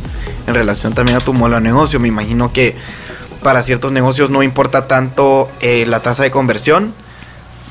[0.47, 1.99] en relación también a tu modelo de negocio.
[1.99, 2.75] Me imagino que
[3.43, 6.93] para ciertos negocios no importa tanto eh, la tasa de conversión,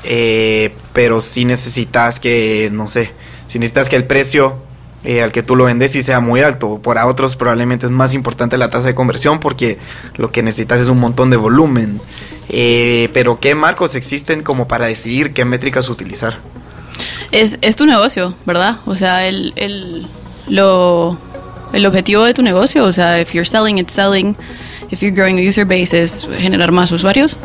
[0.03, 3.11] eh, pero sí necesitas que, no sé,
[3.47, 4.57] si necesitas que el precio
[5.03, 6.79] eh, al que tú lo vendes sí sea muy alto.
[6.81, 9.79] Para otros probablemente es más importante la tasa de conversión porque
[10.15, 11.99] lo que necesitas es un montón de volumen.
[12.49, 16.39] Eh, pero ¿qué marcos existen como para decidir qué métricas utilizar?
[17.31, 18.77] Es, es tu negocio, ¿verdad?
[18.85, 20.07] O sea, el, el,
[20.47, 21.17] lo,
[21.73, 24.35] el objetivo de tu negocio, o sea, if you're selling, it's selling.
[24.91, 27.37] If you're growing user base, es generar más usuarios.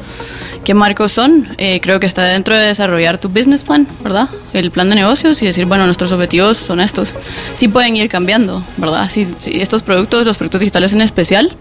[0.64, 1.54] ¿Qué marcos son?
[1.58, 4.28] Eh, creo que está dentro de desarrollar tu business plan, ¿verdad?
[4.52, 7.14] El plan de negocios y decir, bueno, nuestros objetivos son estos.
[7.54, 9.08] Sí pueden ir cambiando, ¿verdad?
[9.08, 11.56] Sí, sí, estos productos, los productos digitales en especial,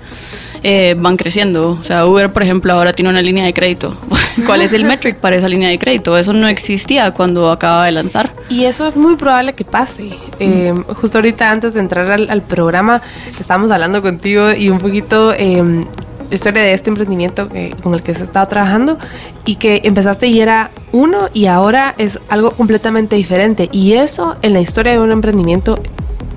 [0.67, 1.77] eh, van creciendo.
[1.79, 3.95] O sea, Uber, por ejemplo, ahora tiene una línea de crédito.
[4.47, 6.17] ¿Cuál es el metric para esa línea de crédito?
[6.17, 8.31] Eso no existía cuando acaba de lanzar.
[8.49, 10.09] Y eso es muy probable que pase.
[10.39, 13.03] Eh, justo ahorita antes de entrar al, al programa,
[13.39, 15.63] estábamos hablando contigo y un poquito eh,
[16.31, 18.97] historia de este emprendimiento que- con el que se estaba trabajando
[19.45, 23.69] y que empezaste y era uno y ahora es algo completamente diferente.
[23.71, 25.77] Y eso en la historia de un emprendimiento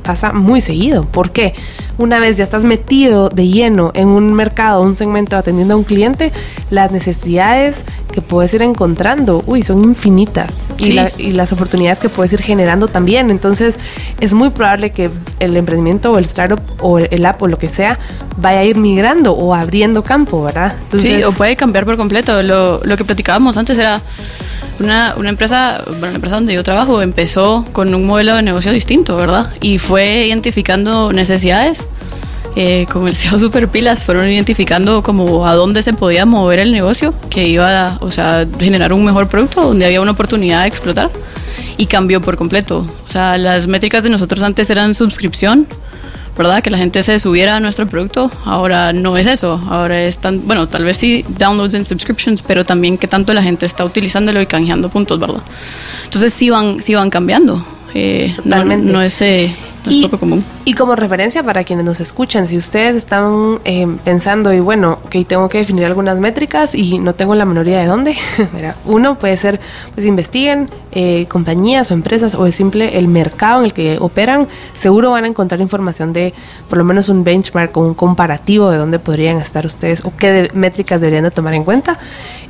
[0.02, 1.04] pasa muy seguido.
[1.04, 1.54] ¿Por qué?
[1.98, 5.84] Una vez ya estás metido de lleno en un mercado, un segmento atendiendo a un
[5.84, 6.32] cliente,
[6.70, 7.76] las necesidades
[8.12, 10.50] que puedes ir encontrando, uy, son infinitas.
[10.78, 13.30] Y, la- y las oportunidades que puedes ir generando también.
[13.30, 13.78] Entonces,
[14.20, 17.68] es muy probable que el emprendimiento o el startup o el, app o lo que
[17.68, 17.98] sea
[18.36, 20.74] vaya a ir migrando o abriendo campo, ¿verdad?
[21.00, 22.42] sí, o puede cambiar por completo.
[22.44, 24.00] Lo, lo que platicábamos antes era
[24.80, 28.70] una, una empresa, bueno, la empresa donde yo trabajo empezó con un modelo de negocio
[28.72, 29.50] distinto, ¿verdad?
[29.60, 31.84] Y fue identificando necesidades.
[32.60, 36.72] Eh, con el CEO Super Pilas fueron identificando como a dónde se podía mover el
[36.72, 40.66] negocio, que iba a o sea, generar un mejor producto, donde había una oportunidad de
[40.66, 41.08] explotar
[41.76, 42.84] y cambió por completo.
[43.06, 45.68] O sea, las métricas de nosotros antes eran suscripción,
[46.36, 46.60] ¿verdad?
[46.60, 48.28] Que la gente se subiera a nuestro producto.
[48.44, 49.64] Ahora no es eso.
[49.68, 53.42] Ahora es tan, bueno, tal vez sí downloads and subscriptions, pero también que tanto la
[53.44, 55.42] gente está utilizándolo y canjeando puntos, ¿verdad?
[56.06, 57.64] Entonces sí van, sí van cambiando.
[57.94, 58.92] Eh, no, Totalmente.
[58.92, 60.44] no es, eh, no es Y- poco común.
[60.66, 65.24] Y como referencia para quienes nos escuchan, si ustedes están eh, pensando, y bueno, que
[65.24, 68.16] tengo que definir algunas métricas y no tengo la menor idea de dónde,
[68.84, 69.58] uno puede ser,
[69.94, 74.46] pues investiguen eh, compañías o empresas o es simple el mercado en el que operan,
[74.74, 76.34] seguro van a encontrar información de
[76.68, 80.30] por lo menos un benchmark o un comparativo de dónde podrían estar ustedes o qué
[80.30, 81.98] de- métricas deberían de tomar en cuenta.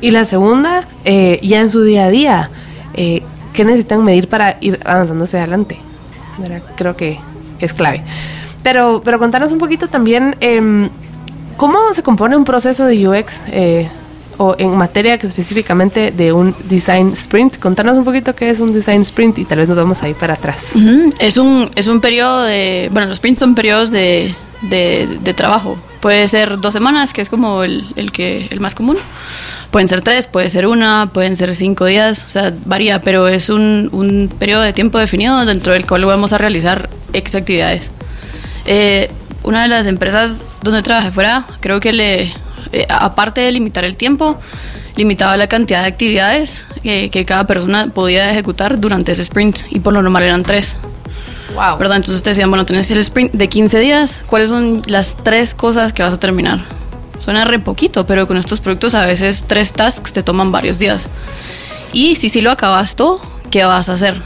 [0.01, 2.51] Y la segunda, eh, ya en su día a día,
[2.95, 3.23] eh,
[3.59, 5.79] ¿qué necesitan medir para ir avanzando hacia adelante?
[6.39, 6.63] ¿verdad?
[6.77, 7.19] Creo que
[7.59, 8.03] es clave.
[8.63, 10.89] Pero, pero contanos un poquito también em,
[11.57, 13.89] cómo se compone un proceso de UX eh,
[14.37, 17.59] o en materia que específicamente de un design sprint.
[17.59, 20.35] Contanos un poquito qué es un design sprint y tal vez nos vamos ahí para
[20.35, 20.59] atrás.
[20.77, 25.35] Ujú, Es un, es un periodo de, bueno, los sprints son periodos de, de, de
[25.35, 25.77] trabajo.
[26.01, 28.99] Puede ser dos semanas, que es como el, el, que, el más común.
[29.71, 33.51] Pueden ser tres, puede ser una, pueden ser cinco días, o sea, varía, pero es
[33.51, 37.91] un, un periodo de tiempo definido dentro del cual vamos a realizar X actividades.
[38.65, 39.11] Eh,
[39.43, 42.33] una de las empresas donde trabajé fuera, creo que le,
[42.73, 44.39] eh, aparte de limitar el tiempo,
[44.97, 49.81] limitaba la cantidad de actividades eh, que cada persona podía ejecutar durante ese sprint y
[49.81, 50.77] por lo normal eran tres.
[51.55, 51.79] Wow.
[51.79, 51.97] ¿Verdad?
[51.97, 55.93] Entonces te decían, bueno, tenés el sprint de 15 días, ¿cuáles son las tres cosas
[55.93, 56.65] que vas a terminar?
[57.29, 61.07] Suena re poquito, pero con estos productos a veces tres tasks te toman varios días.
[61.93, 63.21] Y si sí lo acabas todo,
[63.51, 64.19] ¿qué vas a hacer?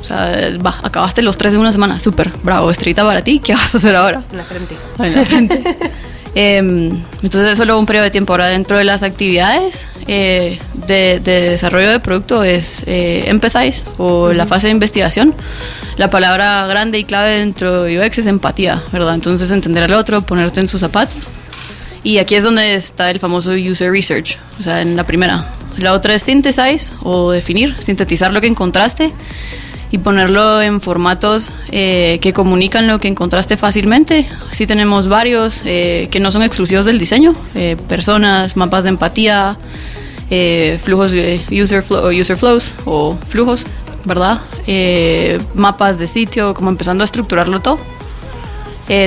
[0.00, 3.52] O sea, va, acabaste los tres de una semana, súper, bravo, estrellita para ti, ¿qué
[3.52, 4.22] vas a hacer ahora?
[4.32, 4.76] En la frente.
[4.98, 5.76] en la frente.
[6.34, 8.32] Em, entonces es solo un periodo de tiempo.
[8.32, 14.32] Ahora dentro de las actividades eh, de, de desarrollo de producto es eh, empezáis o
[14.32, 15.34] la fase de investigación.
[15.96, 19.14] La palabra grande y clave dentro de UX es empatía, ¿verdad?
[19.14, 21.28] Entonces entender al otro, ponerte en sus zapatos.
[22.08, 25.44] Y aquí es donde está el famoso user research, o sea, en la primera.
[25.76, 29.12] La otra es synthesize o definir, sintetizar lo que encontraste
[29.90, 34.26] y ponerlo en formatos eh, que comunican lo que encontraste fácilmente.
[34.48, 39.58] Sí tenemos varios eh, que no son exclusivos del diseño, eh, personas, mapas de empatía,
[40.82, 43.66] flujos de user, flow, user flows o flujos,
[44.06, 44.40] ¿verdad?
[45.52, 47.78] Mapas de sitio, como empezando a estructurarlo todo.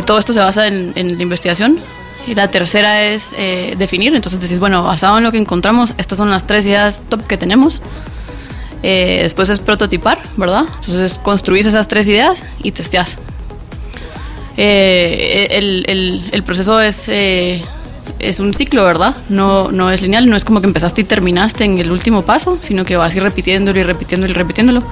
[0.06, 1.80] Todo esto se basa en la investigación.
[2.28, 6.18] Y la tercera es eh, definir, entonces decís, bueno, basado en lo que encontramos, estas
[6.18, 7.82] son las tres ideas top que tenemos.
[8.84, 10.66] Eh, después es prototipar, ¿verdad?
[10.86, 13.18] Entonces construís esas tres ideas y testeás.
[14.58, 17.64] Eh, el, el- el proceso es, eh,
[18.20, 19.16] es un ciclo, ¿verdad?
[19.30, 22.58] No, no es lineal, no es como que empezaste y terminaste en el último paso,
[22.62, 24.84] sino que vas ir repitiéndolo y repitiéndolo y repitiéndolo.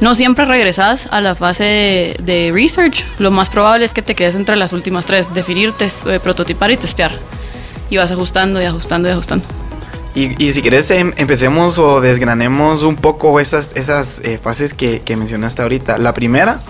[0.00, 3.04] No siempre regresas a la fase de, de research.
[3.18, 6.70] Lo más probable es que te quedes entre las últimas tres, definir, test- eh, prototipar
[6.70, 7.12] y testear.
[7.90, 9.44] Y vas ajustando y ajustando y ajustando.
[10.14, 15.00] Y, y si quieres, em- empecemos o desgranemos un poco esas, esas eh, fases que,
[15.00, 15.98] que mencionaste ahorita.
[15.98, 16.60] La primera,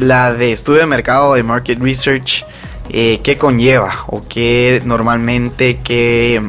[0.00, 2.44] la de estudio de mercado, de market research,
[2.90, 4.04] eh, ¿qué conlleva?
[4.06, 6.42] ¿O qué normalmente, qué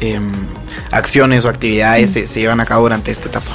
[0.00, 0.30] em,
[0.90, 3.52] acciones o actividades se, se llevan a cabo durante esta etapa?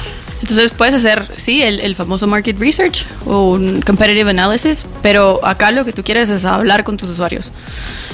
[0.48, 5.72] Entonces puedes hacer, sí, el, el famoso market research o un competitive analysis, pero acá
[5.72, 7.50] lo que tú quieres es hablar con tus usuarios.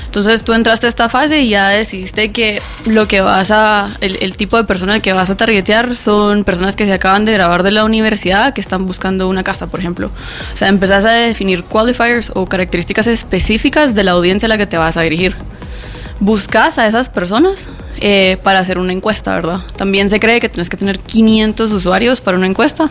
[0.07, 4.17] Entonces tú entraste a esta fase y ya decidiste que lo que vas a, el,
[4.23, 7.63] el tipo de persona que vas a targetear son personas que se acaban de grabar
[7.63, 10.11] de la universidad, que están buscando una casa, por ejemplo.
[10.55, 14.67] O sea, empezás a definir qualifiers o características específicas de la audiencia a la que
[14.67, 15.37] te vas a dirigir
[16.23, 17.69] buscas a esas personas
[18.01, 19.59] eh, para hacer una encuesta, ¿verdad?
[19.77, 22.89] También se cree que tienes que tener 500 usuarios para una encuesta.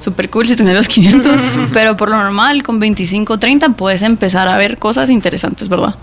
[0.00, 1.40] Super cool si tienes los 500,
[1.72, 5.96] pero por lo normal con 25 o 30 puedes empezar a ver cosas interesantes, ¿verdad?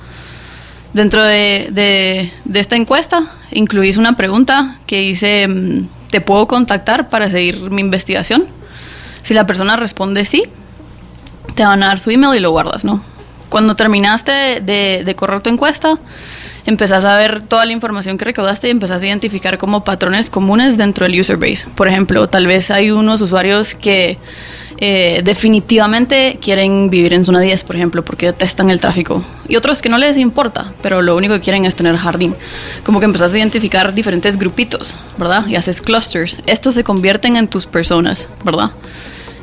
[0.93, 7.09] Dentro de, de- de esta encuesta incluís una pregunta que dice, mm, ¿te puedo contactar
[7.09, 8.47] para seguir mi investigación?
[9.21, 10.43] Si la persona responde sí,
[11.55, 13.01] te van a dar su email y lo guardas, ¿no?
[13.47, 15.97] Cuando terminaste de, de correr tu encuesta,
[16.65, 20.77] empezás a ver toda la información que recaudaste y empezás a identificar como patrones comunes
[20.77, 21.67] dentro del user base.
[21.75, 24.17] Por ejemplo, tal vez hay unos usuarios que
[24.77, 29.23] eh, definitivamente quieren vivir en zona 10, por ejemplo, porque detestan el tráfico.
[29.47, 32.35] Y otros que no les importa, pero lo único que quieren es tener jardín.
[32.83, 35.45] Como que empezás a identificar diferentes grupitos, ¿verdad?
[35.47, 36.39] Y haces clusters.
[36.45, 38.71] Estos se convierten en tus personas, ¿verdad?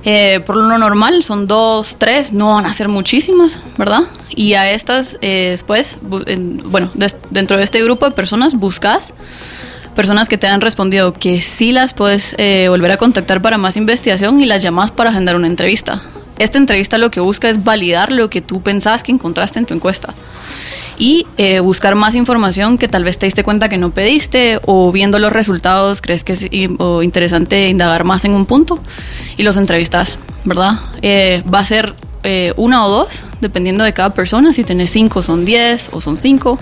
[0.05, 4.01] Eh, por lo normal son dos, tres, no van a ser muchísimas, ¿verdad?
[4.31, 6.91] Y a estas eh, después, bu- en- bueno,
[7.31, 9.15] dentro de este grupo de personas buscas
[9.95, 13.77] personas que te han respondido que sí las puedes eh, volver a contactar para más
[13.77, 16.01] investigación y las llamas para agendar una entrevista.
[16.39, 19.75] Esta entrevista lo que busca es validar lo que tú pensabas que encontraste en tu
[19.75, 20.15] encuesta
[21.03, 24.93] y eh, buscar más información que tal vez te diste cuenta que no pediste o
[24.93, 26.47] viendo los resultados crees que es
[27.03, 28.79] interesante indagar más en un punto
[29.37, 30.79] y los entrevistas, ¿verdad?
[31.03, 34.53] Eh, va a ser eh, una o dos, dependiendo de cada persona.
[34.53, 36.61] Si tenés cinco, son diez o son cinco.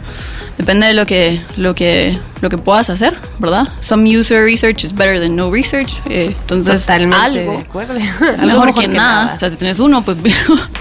[0.57, 3.68] Depende de lo que, lo que, lo que puedas hacer, ¿verdad?
[3.82, 6.01] Some user research is better than no research.
[6.07, 9.34] eh, entonces, Totalmente algo de es Algo mejor, que, nada.
[9.34, 10.16] O sea, si tenés uno, pues...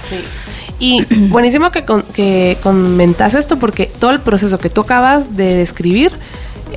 [0.09, 0.15] Sí.
[0.79, 5.55] Y buenísimo que, con- que comentas esto porque todo el proceso que tú acabas de
[5.55, 6.11] describir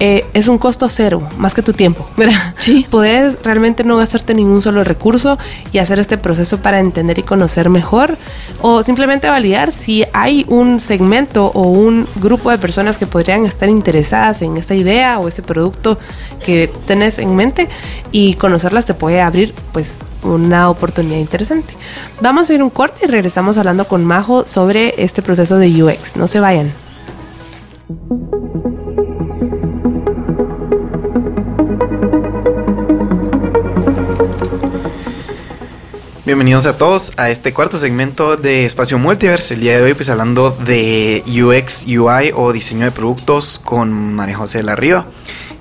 [0.01, 2.09] eh, es un costo cero, más que tu tiempo.
[2.17, 2.55] ¿verdad?
[2.59, 2.87] Sí.
[2.91, 5.39] Puedes realmente no gastarte ningún solo recurso
[5.71, 8.17] y hacer este proceso para entender y conocer mejor
[8.63, 13.69] o simplemente validar si hay un segmento o un grupo de personas que podrían estar
[13.69, 15.99] interesadas en esta idea o ese producto
[16.45, 17.69] que tenés en mente
[18.13, 21.75] y conocerlas te puede abrir pues una oportunidad interesante.
[22.21, 26.17] Vamos a ir un corte y regresamos hablando con Majo sobre este proceso de UX.
[26.17, 26.73] No se vayan.
[36.25, 39.55] Bienvenidos a todos a este cuarto segmento de Espacio Multiverse.
[39.55, 44.37] El día de hoy pues hablando de UX, UI o diseño de productos con María
[44.37, 45.07] José de la Riva.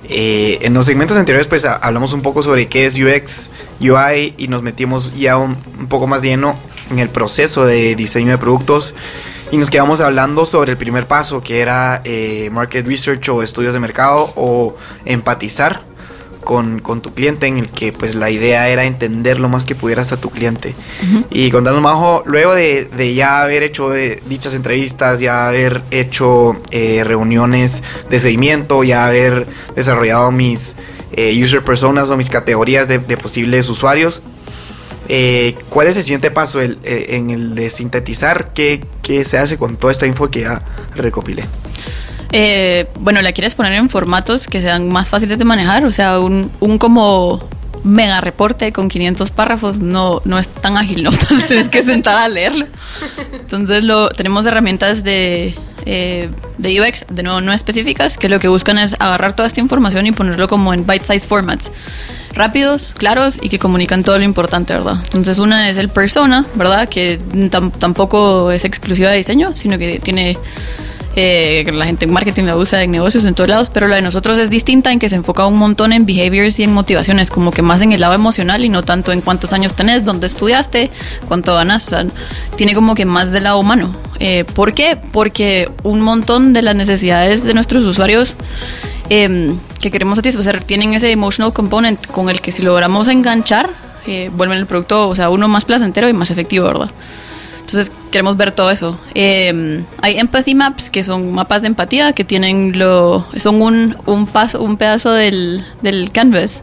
[0.08, 3.50] Eh, en los segmentos anteriores pues hablamos un poco sobre qué es UX,
[3.80, 6.56] UI y nos metimos ya un, un poco más lleno
[6.90, 8.94] en el proceso de diseño de productos.
[9.50, 13.74] Y nos quedamos hablando sobre el primer paso que era eh, market research o estudios
[13.74, 14.74] de mercado o
[15.04, 15.82] empatizar
[16.42, 19.74] con, con tu cliente en el que pues la idea era entender lo más que
[19.74, 20.74] pudieras a tu cliente.
[21.30, 26.60] Y contanos, Majo, luego de, de ya haber hecho eh, dichas entrevistas, ya haber hecho
[26.70, 30.76] eh, reuniones de seguimiento, ya haber desarrollado mis
[31.12, 34.22] eh, user personas o mis categorías de, de posibles usuarios,
[35.08, 38.52] eh, ¿cuál es el siguiente paso el, en el de sintetizar?
[38.54, 40.62] ¿Qué, ¿Qué se hace con toda esta info que ya
[40.94, 41.44] recopilé?
[42.32, 46.18] Eh, bueno, la quieres poner en formatos que sean más fáciles de manejar, o sea,
[46.18, 47.46] un, como
[47.84, 51.10] mega reporte con 500 párrafos no, no es tan ágil, ¿no?
[51.48, 52.66] Tienes que sentar a leerlo.
[53.32, 55.54] Entonces lo, tenemos herramientas de,
[55.84, 59.60] eh, de UX, de nuevo, no específicas, que lo que buscan es agarrar toda esta
[59.60, 61.70] información y ponerlo como en bite-size formats.
[62.34, 64.96] Rápidos, claros y que comunican todo lo importante, ¿verdad?
[65.06, 66.88] Entonces una es el persona, ¿verdad?
[66.88, 67.18] Que
[67.50, 70.38] tam- tampoco es exclusiva de diseño, sino que tiene
[71.14, 74.02] eh, la gente en marketing la usa en negocios en todos lados, pero la de
[74.02, 77.50] nosotros es distinta en que se enfoca un montón en behaviors y en motivaciones, como
[77.50, 80.90] que más en el lado emocional y no tanto en cuántos años tenés, dónde estudiaste,
[81.28, 81.96] cuánto ganas, o
[82.56, 83.94] tiene como que más del lado humano.
[84.18, 84.98] Eh, ¿Por qué?
[85.12, 88.36] Porque un montón de las necesidades de nuestros usuarios
[89.10, 93.68] eh, que queremos satisfacer tienen ese emotional component con el que si logramos enganchar,
[94.06, 96.90] eh, vuelven el producto, o sea, uno más placentero y más efectivo, ¿verdad?
[97.62, 98.98] Entonces queremos ver todo eso.
[99.14, 104.26] Eh, hay empathy maps que son mapas de empatía que tienen lo son un, un
[104.26, 106.62] paso un pedazo del, del canvas.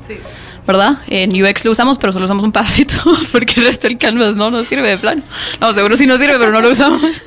[0.67, 0.97] ¿Verdad?
[1.07, 2.93] En UX lo usamos, pero solo usamos un pedacito
[3.31, 5.23] porque el resto del canvas no nos sirve de plano.
[5.59, 7.23] No, seguro sí nos sirve, pero no lo usamos.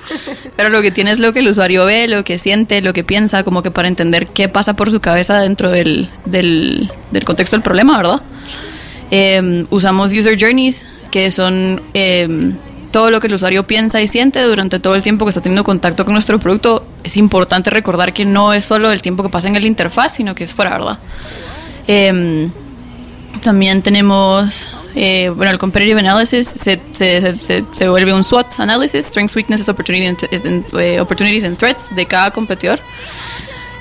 [0.54, 3.02] Pero lo que tiene es lo que el usuario ve, lo que siente, lo que
[3.02, 7.56] piensa, como que para entender qué pasa por su cabeza dentro del, del, del contexto
[7.56, 8.22] del problema, ¿verdad?
[9.10, 12.52] Eh, usamos user journeys, que son eh,
[12.93, 15.64] todo lo que el usuario piensa y siente durante todo el tiempo que está teniendo
[15.64, 16.84] contacto con nuestro producto.
[17.03, 20.34] Es importante recordar que no es solo el tiempo que pasa en el interfaz, sino
[20.34, 20.99] que es fuera, ¿verdad?
[21.88, 22.49] Eh,
[23.43, 29.07] también tenemos, eh, bueno, el competitive analysis se, se, se, se vuelve un SWOT analysis,
[29.07, 32.78] strengths, weaknesses, opportunities, and, eh, opportunities and threats de cada competidor.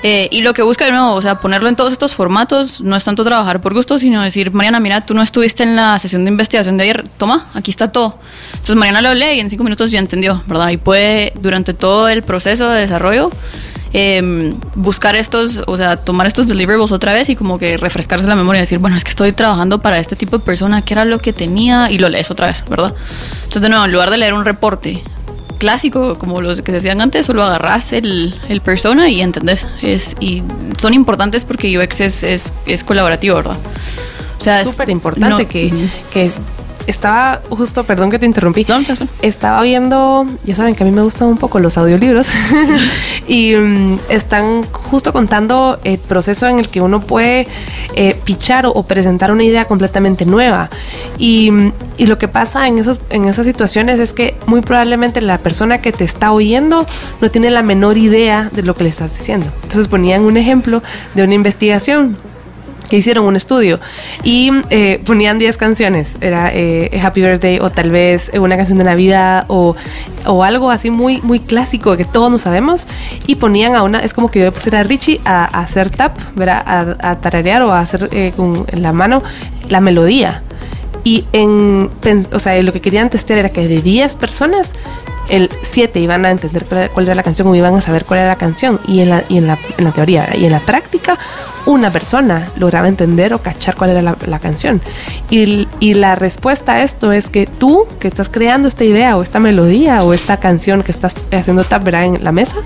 [0.02, 2.96] Eh, y lo que busca de nuevo, o sea, ponerlo en todos estos formatos, no
[2.96, 6.24] es tanto trabajar por gusto, sino decir, Mariana, mira, tú no estuviste en la sesión
[6.24, 8.18] de investigación de ayer, toma, aquí está todo.
[8.52, 10.70] Entonces Mariana lo lee y en cinco minutos ya entendió, ¿verdad?
[10.70, 13.30] Y puede, durante todo el proceso de desarrollo,
[13.92, 18.34] eh, buscar estos, o sea, tomar estos deliverables otra vez y como que refrescarse la
[18.34, 21.04] memoria y decir, bueno, es que estoy trabajando para este tipo de persona, ¿qué era
[21.04, 21.90] lo que tenía?
[21.90, 22.94] Y lo lees otra vez, ¿verdad?
[23.36, 25.02] Entonces, de nuevo, en lugar de leer un reporte
[25.62, 29.68] clásico como los que se hacían antes, solo agarras el, el persona y entendés.
[29.80, 30.42] Es, y
[30.76, 33.56] son importantes porque UX es, es, es colaborativo, ¿verdad?
[34.38, 35.72] O sea, es súper importante no- que,
[36.12, 36.30] que
[36.86, 38.66] estaba justo, perdón que te interrumpí.
[38.68, 38.80] No.
[39.22, 42.26] Estaba viendo, ya saben que a mí me gustan un poco los audiolibros
[43.28, 47.46] y mm, están justo contando el proceso en el que uno puede
[47.94, 50.70] eh, pichar o, o presentar una idea completamente nueva.
[51.18, 55.20] Y, mm, y lo que pasa en, esos, en esas situaciones es que muy probablemente
[55.20, 56.86] la persona que te está oyendo
[57.20, 59.46] no tiene la menor idea de lo que le estás diciendo.
[59.62, 60.82] Entonces ponían un ejemplo
[61.14, 62.16] de una investigación
[62.92, 63.80] que hicieron un estudio
[64.22, 68.76] y eh, ponían 10 canciones, era eh, Happy Birthday o tal vez eh, una canción
[68.76, 69.74] de Navidad o,
[70.26, 72.86] o algo así muy, muy clásico que todos nos sabemos
[73.26, 75.88] y ponían a una, es como que yo le pusiera a Richie a, a hacer
[75.88, 76.62] tap, ¿verdad?
[76.66, 79.22] A, a tararear o a hacer eh, con la mano
[79.70, 80.42] la melodía.
[81.02, 81.88] Y en,
[82.30, 84.68] o sea, lo que querían testear era que de 10 personas,
[85.30, 88.28] el 7 iban a entender cuál era la canción o iban a saber cuál era
[88.28, 88.80] la canción.
[88.86, 90.36] Y en la, y en la, en la teoría ¿verdad?
[90.36, 91.18] y en la práctica,
[91.66, 94.80] una persona lograba entender o cachar cuál era la, canción.
[95.30, 99.22] Y, y la respuesta a esto es que tú, que estás creando esta idea o
[99.22, 102.04] esta melodía o esta canción que estás haciendo tap ¿verdad?
[102.04, 102.56] en la mesa,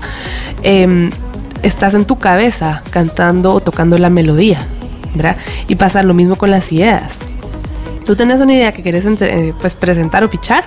[0.63, 1.11] em,
[1.63, 4.59] estás en tu cabeza cantando o tocando la melodía,
[5.13, 5.37] ¿verdad?
[5.67, 7.11] Y pasa lo mismo con las ideas.
[8.05, 10.65] Tú tenés una idea que querés eh, pues, presentar o pichar,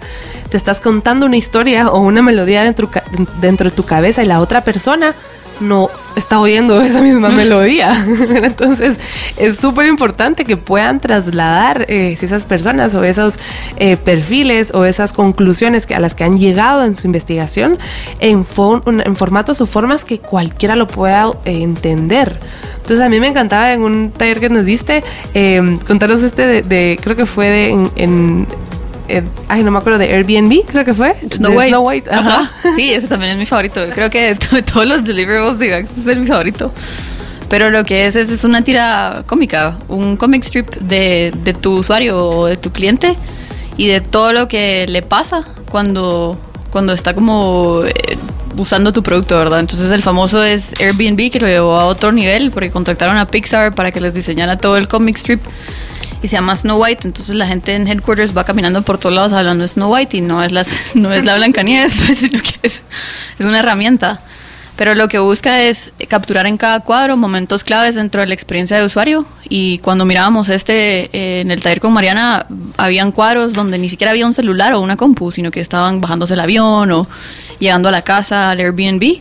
[0.51, 2.91] te estás contando una historia o una melodía dentro,
[3.41, 5.15] dentro de tu cabeza y la otra persona
[5.61, 8.05] no está oyendo esa misma melodía.
[8.43, 8.99] Entonces
[9.37, 13.39] es súper importante que puedan trasladar eh, esas personas o esos
[13.77, 17.79] eh, perfiles o esas conclusiones que, a las que han llegado en su investigación
[18.21, 18.45] en,
[19.05, 22.39] en formatos o formas que cualquiera lo pueda eh, entender.
[22.77, 25.05] Entonces a mí me encantaba en un taller que nos diste
[25.87, 28.47] contarnos este de, creo que fue de, en
[29.11, 31.17] eh, ay, no me acuerdo, de Airbnb, creo que fue.
[31.31, 32.11] Snow White.
[32.11, 32.51] Ajá.
[32.77, 33.81] Sí, ese también es mi favorito.
[33.95, 36.73] Creo que de todos los deliverables de es mi favorito.
[37.49, 42.17] Pero lo que es, es, una tira cómica, un comic strip de, de tu usuario
[42.17, 43.17] o de tu cliente
[43.77, 46.39] y de todo lo que le pasa cuando,
[46.71, 48.17] cuando está como eh,
[48.57, 49.59] usando tu producto, ¿verdad?
[49.59, 53.75] Entonces el famoso es Airbnb que lo llevó a otro nivel porque contactaron a Pixar
[53.75, 55.41] para que les diseñara todo el comic strip
[56.23, 57.07] y se llama Snow White.
[57.07, 60.21] Entonces la gente en headquarters va caminando por todos lados hablando de Snow White y
[60.21, 62.83] no es, las, no es la Blancanieves, pues, sino que es,
[63.39, 64.21] una herramienta.
[64.77, 68.79] Pero lo que busca es capturar en cada cuadro momentos claves dentro de la experiencia
[68.79, 69.27] de usuario.
[69.47, 72.47] Y cuando mirábamos este eh, en el taller con Mariana,
[72.79, 76.33] habían cuadros donde ni siquiera había un celular o una compu, sino que estaban bajándose
[76.33, 77.07] el avión o
[77.59, 79.21] llegando a la casa, al Airbnb.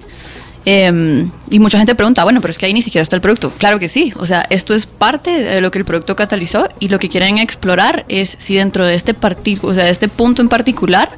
[0.65, 3.51] Em, y mucha gente pregunta, bueno, pero es que ahí ni siquiera está el producto.
[3.57, 6.89] Claro que sí, o sea, esto es parte de lo que el producto catalizó y
[6.89, 9.15] lo que quieren explorar es si dentro de este,
[9.61, 11.11] o sea, de este punto en particular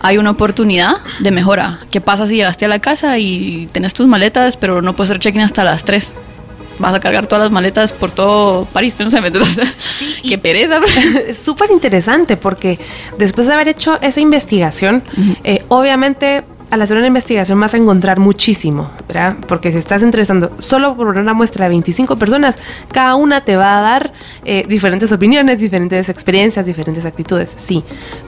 [0.00, 1.80] hay una oportunidad de mejora.
[1.90, 5.20] ¿Qué pasa si llegaste a la casa y tenés tus maletas, pero no puedes hacer
[5.20, 6.12] check-in hasta las 3?
[6.78, 9.20] Vas a cargar todas las maletas por todo París, no sé,
[10.28, 10.80] qué pereza.
[11.26, 12.78] Es súper interesante porque
[13.18, 15.02] después de haber hecho esa investigación,
[15.42, 19.36] eh, obviamente al hacer una investigación vas a encontrar muchísimo, ¿verdad?
[19.46, 22.58] Porque si estás entrevistando solo por una muestra de 25 personas,
[22.92, 24.12] cada una te va a dar
[24.44, 27.84] eh, diferentes opiniones, diferentes experiencias, diferentes actitudes, sí.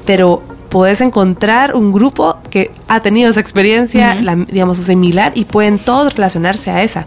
[0.07, 4.17] Pero puedes encontrar un grupo que ha tenido esa experiencia,
[4.51, 7.07] digamos, similar y pueden todos relacionarse a esa.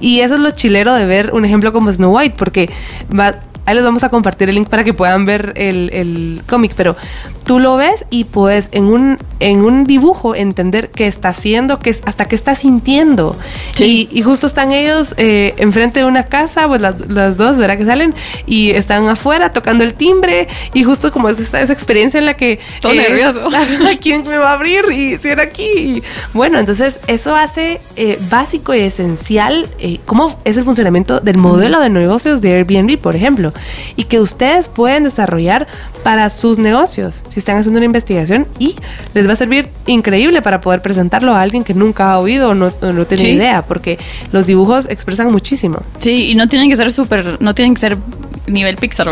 [0.00, 2.70] Y eso es lo chilero de ver un ejemplo como Snow White, porque
[3.12, 6.72] va, Ahí les vamos a compartir el link para que puedan ver el, el cómic,
[6.76, 6.96] pero
[7.44, 11.96] tú lo ves y puedes en un, en un dibujo entender qué está haciendo, qué,
[12.04, 13.36] hasta qué está sintiendo.
[13.78, 16.96] Y, y, justo están ellos eh, enfrente de una casa, pues las,
[17.36, 17.76] dos, ¿verdad?
[17.78, 18.14] Que salen
[18.46, 22.60] y están afuera tocando el timbre y justo como está esa experiencia en la que...
[22.80, 23.48] Todo eh, nervioso.
[24.00, 24.84] ¿Quién me va a abrir?
[24.92, 26.02] Y si era aquí.
[26.34, 29.66] bueno, entonces eso hace eh, básico y esencial
[30.06, 33.52] cómo es el funcionamiento del modelo de negocios de Airbnb, por ejemplo
[33.96, 35.66] y que ustedes pueden desarrollar
[36.02, 38.76] para sus negocios si están haciendo una investigación y
[39.14, 42.54] les va a servir increíble para poder presentarlo a alguien que nunca ha oído o
[42.54, 43.98] no, no tiene idea, porque
[44.32, 45.82] los dibujos expresan muchísimo.
[46.00, 47.98] Sí, y no tienen que ser súper, no tienen que ser
[48.46, 49.08] nivel Pixar,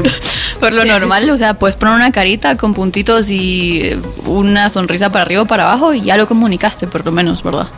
[0.60, 5.24] por lo normal, o sea, puedes poner una carita con puntitos y una sonrisa para
[5.24, 7.68] arriba o para abajo y ya lo comunicaste, por lo menos, ¿verdad?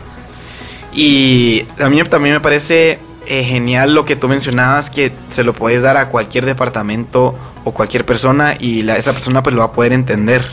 [0.92, 2.98] Y a mí también me parece
[3.28, 7.72] eh, genial lo que tú mencionabas, que se lo puedes dar a cualquier departamento o
[7.72, 10.44] cualquier persona y la, esa persona pues lo va a poder entender.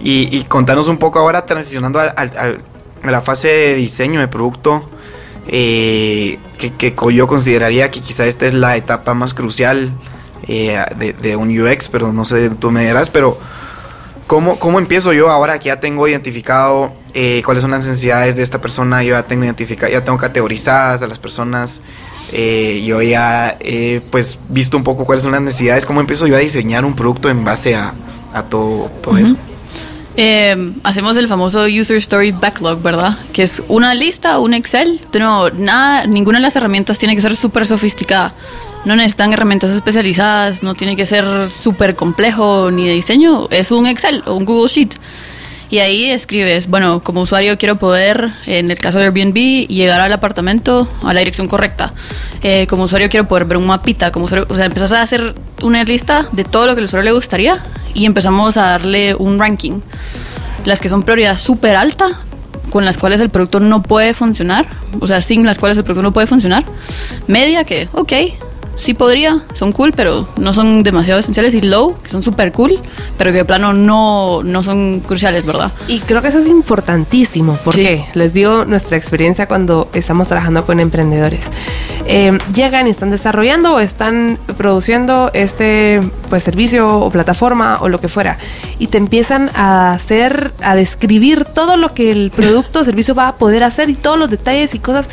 [0.00, 2.14] Y, contanos un poco ahora, transicionando a
[3.02, 4.86] la fase de diseño de producto,
[5.46, 9.90] eh, que, yo consideraría que quizá esta es la etapa más crucial
[10.46, 10.82] eh,
[11.20, 13.38] de, un UX, pero no sé, tú me dirás, pero
[14.26, 18.42] ¿cómo, ¿cómo empiezo yo ahora que ya tengo identificado eh, cuáles son las necesidades de
[18.42, 21.80] esta persona, yo ya tengo identificado, ya tengo categorizadas a las personas,
[22.32, 26.34] eh, yo ya he pues visto un poco cuáles son las necesidades, cómo empiezo yo
[26.34, 27.94] a diseñar un producto en base a,
[28.50, 29.36] todo, todo eso.
[30.16, 33.16] Em, hacemos el famoso User Story Backlog, ¿verdad?
[33.32, 35.00] Que es una lista, un Excel.
[35.16, 38.32] No, nada, ninguna de las herramientas tiene que ser súper sofisticada.
[38.84, 43.48] No necesitan herramientas especializadas, no tiene que ser súper complejo ni de diseño.
[43.50, 44.94] Es un Excel o un Google Sheet
[45.70, 50.12] y ahí escribes, bueno, como usuario quiero poder, en el caso de Airbnb, llegar al
[50.12, 51.92] apartamento a la dirección correcta.
[52.42, 55.34] Eh, como usuario quiero poder ver un mapita, como usuario, o sea, empezás a hacer
[55.62, 57.64] una lista de todo lo que el usuario le gustaría
[57.94, 59.80] y empezamos a darle un ranking.
[60.64, 62.20] Las que son prioridad súper alta,
[62.70, 64.66] con las cuales el producto no puede funcionar,
[65.00, 66.64] o sea, sin las cuales el producto no puede funcionar.
[67.26, 68.12] Media que, ok,
[68.76, 71.54] sí podría, son cool, pero no son demasiado esenciales.
[71.54, 72.78] Y low, que son súper cool,
[73.18, 75.72] pero que de plano no, no son cruciales, ¿verdad?
[75.88, 80.80] Y creo que eso es importantísimo, porque les digo nuestra experiencia cuando estamos trabajando con
[80.80, 81.44] emprendedores.
[82.06, 87.98] Eh, llegan y están desarrollando o están produciendo este pues servicio o plataforma o lo
[87.98, 88.36] que fuera
[88.78, 93.28] y te empiezan a hacer a describir todo lo que el producto o servicio va
[93.28, 95.08] a poder hacer y todos los detalles y cosas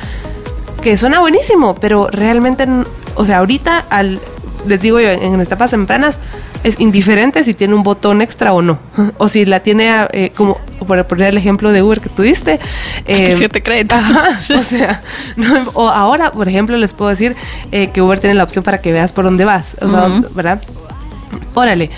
[0.82, 2.68] que suena buenísimo, pero realmente,
[3.16, 4.20] o sea, ahorita al,
[4.68, 6.20] les digo yo, en etapas tempranas,
[6.64, 8.80] es indiferente si tiene un botón extra o no.
[9.18, 12.60] O si la tiene, eh, como por poner el ejemplo de Uber que tú diste.
[13.08, 13.88] Eh, que te creen.
[14.60, 15.02] o sea,
[15.74, 17.36] o ahora, por ejemplo, les puedo decir
[17.72, 19.76] eh, que Uber tiene la opción para que veas por dónde vas.
[19.82, 20.62] O sea, ¿verdad?
[21.56, 21.90] Órale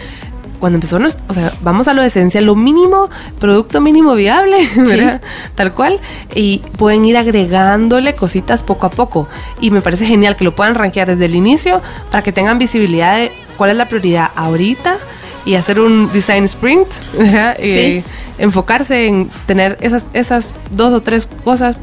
[0.64, 5.22] cuando empezó, o sea, vamos a lo esencial, lo mínimo, producto mínimo viable, ¿verdad?
[5.56, 6.00] Tal cual,
[6.34, 9.28] y pueden ir agregándole cositas poco a poco.
[9.60, 13.18] Y me parece genial que lo puedan rankear desde el inicio para que tengan visibilidad
[13.18, 15.00] de cuál es la prioridad ahorita
[15.46, 16.88] y hacer un design sprint,
[17.18, 17.58] ¿verdad?
[17.60, 18.04] Y
[18.38, 21.78] enfocarse en tener esas, esas dos o tres cosas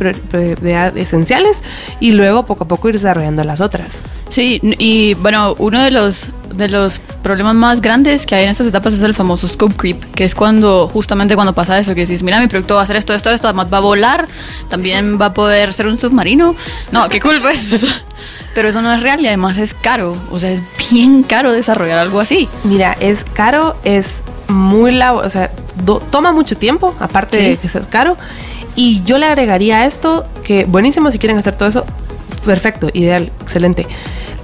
[0.95, 1.59] esenciales
[2.01, 4.03] y luego poco a poco ir desarrollando las otras.
[4.31, 8.67] Sí, y bueno, uno de los, de los problemas más grandes que hay en estas
[8.67, 12.23] etapas es el famoso scope creep, que es cuando, justamente cuando pasa eso, que dices,
[12.23, 14.29] mira, mi producto va a hacer esto, esto, esto, además va a volar,
[14.69, 16.55] también va a poder ser un submarino.
[16.93, 17.87] No, qué cool, pues.
[18.55, 20.17] Pero eso no es real y además es caro.
[20.31, 22.49] O sea, es bien caro desarrollar algo así.
[22.65, 24.07] Mira, es caro, es
[24.49, 25.51] muy la, o sea,
[26.11, 28.17] toma mucho tiempo, aparte de que es caro.
[28.77, 31.85] Y yo le agregaría a esto que buenísimo si quieren hacer todo eso,
[32.45, 33.87] perfecto, ideal, excelente.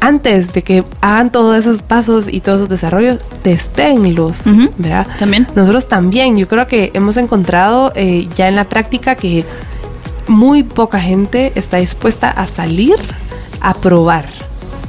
[0.01, 4.43] Antes de que hagan todos esos pasos y todos esos desarrollos, testénlos,
[4.77, 5.07] ¿verdad?
[5.19, 5.47] También.
[5.55, 9.45] Nosotros también, yo creo que hemos encontrado eh, ya en la práctica que
[10.29, 12.97] muy poca gente está dispuesta a salir
[13.61, 14.27] a probar,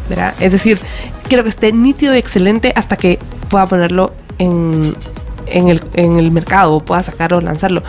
[0.10, 0.34] ¿verdad?
[0.40, 0.80] Es decir,
[1.28, 4.96] quiero que esté nítido y excelente hasta que pueda ponerlo en,
[5.48, 7.84] en el, en el mercado, pueda sacarlo o lanzarlo.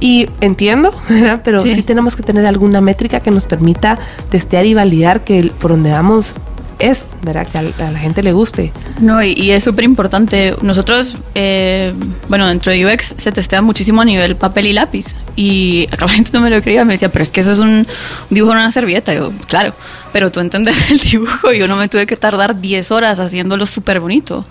[0.00, 1.40] Y entiendo, ¿verdad?
[1.44, 1.82] pero sí.
[1.82, 6.34] tenemos que tener alguna métrica que nos permita testear y validar que por donde vamos
[6.80, 7.46] es, ¿verdad?
[7.46, 8.72] Que a, la gente le guste.
[9.00, 10.56] No, y, es súper importante.
[10.62, 11.94] Nosotros, eh,
[12.28, 15.14] bueno, dentro de UX se testea muchísimo a nivel papel y lápiz.
[15.36, 17.58] Y acá la gente no me lo creía, me decía, pero es que eso es
[17.58, 17.86] un,
[18.30, 19.14] dibujo en una servilleta.
[19.14, 19.74] yo, claro,
[20.12, 21.52] pero tú entiendes el dibujo.
[21.52, 24.44] Yo no me tuve que tardar 10 horas haciéndolo súper bonito.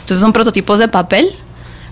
[0.00, 1.36] Entonces son prototipos de papel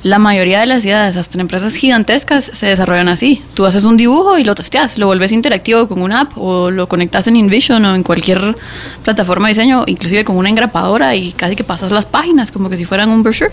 [0.02, 3.42] la mayoría de las ideas, hasta en empresas gigantescas, se desarrollan así.
[3.54, 6.88] Tú haces un dibujo y lo testeas, lo vuelves interactivo con una app o lo
[6.88, 8.56] conectas en InVision o en cualquier
[9.02, 12.76] plataforma de diseño, inclusive con una engrapadora y casi que pasas las páginas como que
[12.76, 13.52] si fueran un brochure.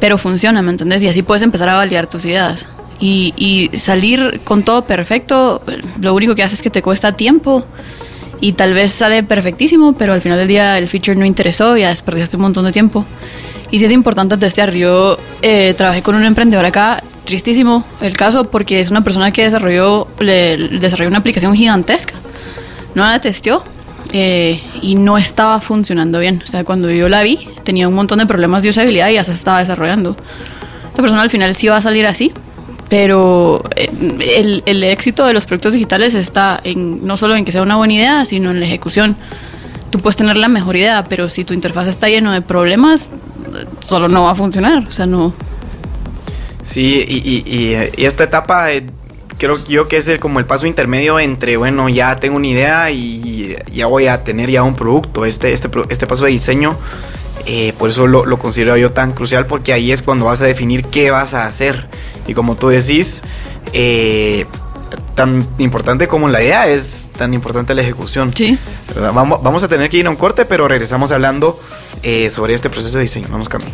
[0.00, 1.02] Pero funciona, ¿me entendés?
[1.02, 2.66] Y así puedes empezar a validar tus ideas.
[2.98, 5.62] Y, salir con todo perfecto,
[6.00, 7.66] lo único que hace es que te cuesta tiempo
[8.40, 11.80] y tal vez sale perfectísimo, pero al final del día el feature no interesó y
[11.80, 13.04] ya desperdiciaste un montón de tiempo.
[13.72, 14.72] Y sí es importante testear.
[14.74, 19.44] Yo eh, trabajé con un emprendedor acá, tristísimo el caso, porque es una persona que
[19.44, 22.12] desarrolló, desarrolló una aplicación gigantesca.
[22.94, 23.64] No la testeó
[24.12, 26.42] eh, y no estaba funcionando bien.
[26.44, 29.24] O sea, cuando yo la vi, tenía un montón de problemas de usabilidad y ya
[29.24, 30.16] se estaba desarrollando.
[30.88, 32.30] Esta persona al final sí va a salir así,
[32.90, 33.88] pero eh,
[34.36, 37.76] el, el, éxito de los proyectos digitales está en, no solo en que sea una
[37.76, 39.16] buena idea, sino en la ejecución.
[39.88, 43.10] Tú puedes tener la mejor idea, pero si tu interfaz está lleno de problemas,
[43.80, 45.32] solo no va a funcionar, o sea, no.
[46.62, 47.74] Sí, y,
[48.04, 48.86] esta etapa eh,
[49.38, 53.56] creo yo que es como el paso intermedio entre, bueno, ya tengo una idea y
[53.72, 55.24] ya voy a tener ya un producto.
[55.24, 56.76] Este, este, este paso de diseño,
[57.46, 60.84] eh, por eso lo, considero yo tan crucial, porque ahí es cuando vas a definir
[60.84, 61.88] qué vas a hacer.
[62.26, 63.22] Y como tú decís,
[63.72, 64.46] eh,
[65.14, 68.32] tan importante como la idea es tan importante la ejecución.
[68.34, 68.58] Sí.
[68.94, 71.60] Vamos, vamos a tener que ir a un corte, pero regresamos hablando
[72.02, 73.28] eh, sobre este proceso de diseño.
[73.30, 73.72] Vamos, Camilo.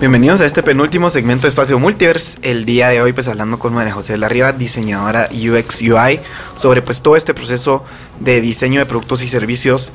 [0.00, 2.38] Bienvenidos a este penúltimo segmento de Espacio Multiverse.
[2.40, 6.20] El día de hoy, pues hablando con María José Larriba, diseñadora UX UI,
[6.56, 7.84] sobre pues todo este proceso
[8.18, 9.92] de diseño de productos y servicios.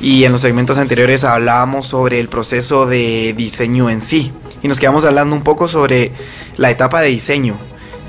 [0.00, 4.30] Y en los segmentos anteriores hablábamos sobre el proceso de diseño en sí.
[4.62, 6.12] Y nos quedamos hablando un poco sobre
[6.56, 7.56] la etapa de diseño.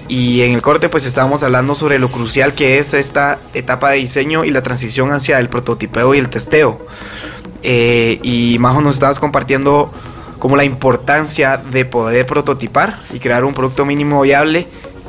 [0.07, 3.97] Y en el corte pues estábamos hablando sobre lo crucial que es esta etapa de
[3.97, 6.79] diseño y la transición hacia el prototipeo y el testeo.
[7.63, 9.91] Eh, y Majo nos estabas compartiendo
[10.39, 14.67] como la importancia de poder prototipar y crear un producto mínimo viable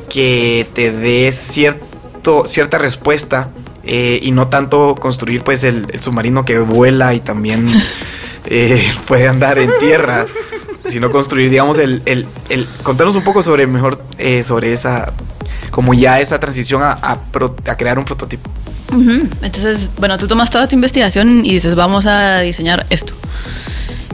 [0.09, 3.51] que te dé cierto, cierta respuesta
[3.85, 7.67] eh, y no tanto construir pues el, submarino que vuela y también
[8.47, 10.27] eh, puede andar en tierra
[10.89, 15.13] sino construir, digamos, el, el, el, contarnos un poco sobre mejor, eh, sobre esa,
[15.71, 17.21] como ya esa transición a, a,
[17.67, 18.51] a crear un prototipo.
[18.93, 23.15] Entonces, bueno, tú tomas toda tu investigación y dices, vamos a diseñar esto.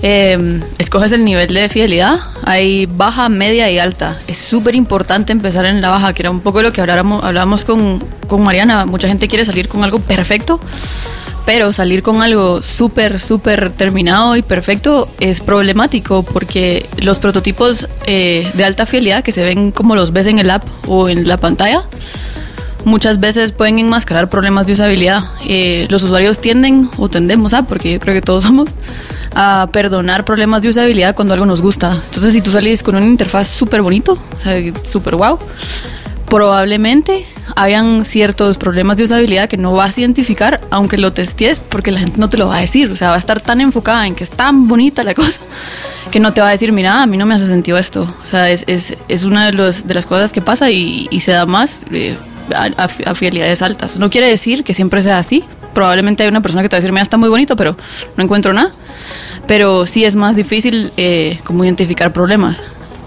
[0.03, 4.19] Eh, escoges el nivel de fidelidad, hay baja, media y alta.
[4.27, 7.65] Es súper importante empezar en la baja, que era un poco lo que hablábamos, hablábamos
[7.65, 8.87] con, con Mariana.
[8.87, 10.61] Mucha gente quiere salir con algo perfecto,
[11.47, 18.51] pero salir con algo súper, súper terminado y perfecto es problemático porque los prototipos eh,
[18.55, 21.39] de alta fidelidad que se ven como los ves en el app o en la
[21.39, 21.85] pantalla,
[22.87, 25.25] muchas veces pueden enmascarar problemas de usabilidad.
[25.45, 28.71] Eh, los usuarios tienden, o tendemos a, porque yo creo que todos somos,
[29.35, 32.01] a perdonar problemas de usabilidad cuando algo nos gusta.
[32.07, 34.17] Entonces, si tú salís con una interfaz súper bonito,
[34.89, 35.39] súper wow,
[36.27, 37.27] probablemente
[37.57, 41.99] hayan ciertos problemas de usabilidad que no vas a identificar, aunque lo testes, porque la
[41.99, 42.91] gente no te lo va a decir.
[42.91, 45.41] O sea, va a estar tan enfocada en que es tan bonita la cosa
[46.13, 48.03] que no te va a decir, mira, a mí no me hace sentido esto.
[48.27, 51.19] O sea, es, es, es una de, los, de, las cosas que pasa y, y
[51.19, 52.17] se da más eh,
[52.55, 53.99] a, fidelidades altas.
[53.99, 55.45] No quiere decir que siempre sea así.
[55.75, 57.77] Probablemente hay una persona que te va a decir, mira, está muy bonito, pero
[58.17, 58.71] no encuentro nada.
[59.47, 62.63] Pero sí es más difícil eh, como identificar problemas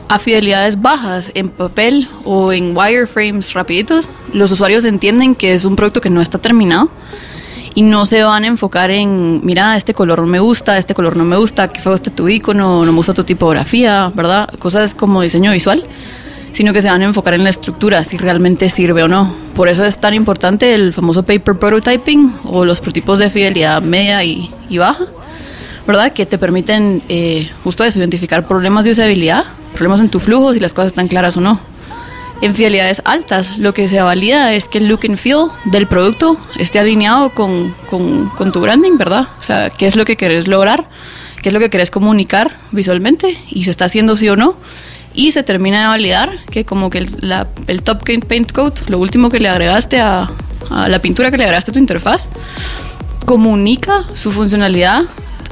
[0.10, 5.76] a fidelidades bajas en papel o en wireframes rapiditos, los usuarios entienden que es un
[5.76, 6.90] producto que no está terminado
[7.76, 11.26] y no se van a enfocar en, mira, este color me gusta, este color no
[11.26, 14.50] me gusta, qué feo este tu icono, no me gusta tu tipografía, ¿verdad?
[14.58, 15.84] Cosas como diseño visual,
[16.52, 19.34] sino que se van a enfocar en la estructura, si realmente sirve o no.
[19.56, 24.24] Por eso es tan importante el famoso paper prototyping o los prototipos de fidelidad media
[24.24, 25.06] y, y baja
[25.90, 26.14] ¿verdad?
[26.14, 29.44] Que te permiten eh, justo eso, identificar problemas de usabilidad,
[29.74, 31.60] problemas en tu flujo, si las cosas están claras o no.
[32.44, 36.38] En fidelidades altas, lo que se valida es que el look and feel del producto
[36.60, 39.30] esté alineado con, con, con tu branding, ¿verdad?
[39.40, 40.88] O sea, qué es lo que querés lograr,
[41.42, 44.58] qué es lo que querés comunicar visualmente y se está haciendo sí o no.
[45.14, 49.00] Y se termina de validar que como que el, la, el top paint coat, lo
[49.00, 50.30] último que le agregaste a,
[50.70, 52.30] a la pintura que le agregaste a tu interfaz,
[53.26, 55.04] comunica su funcionalidad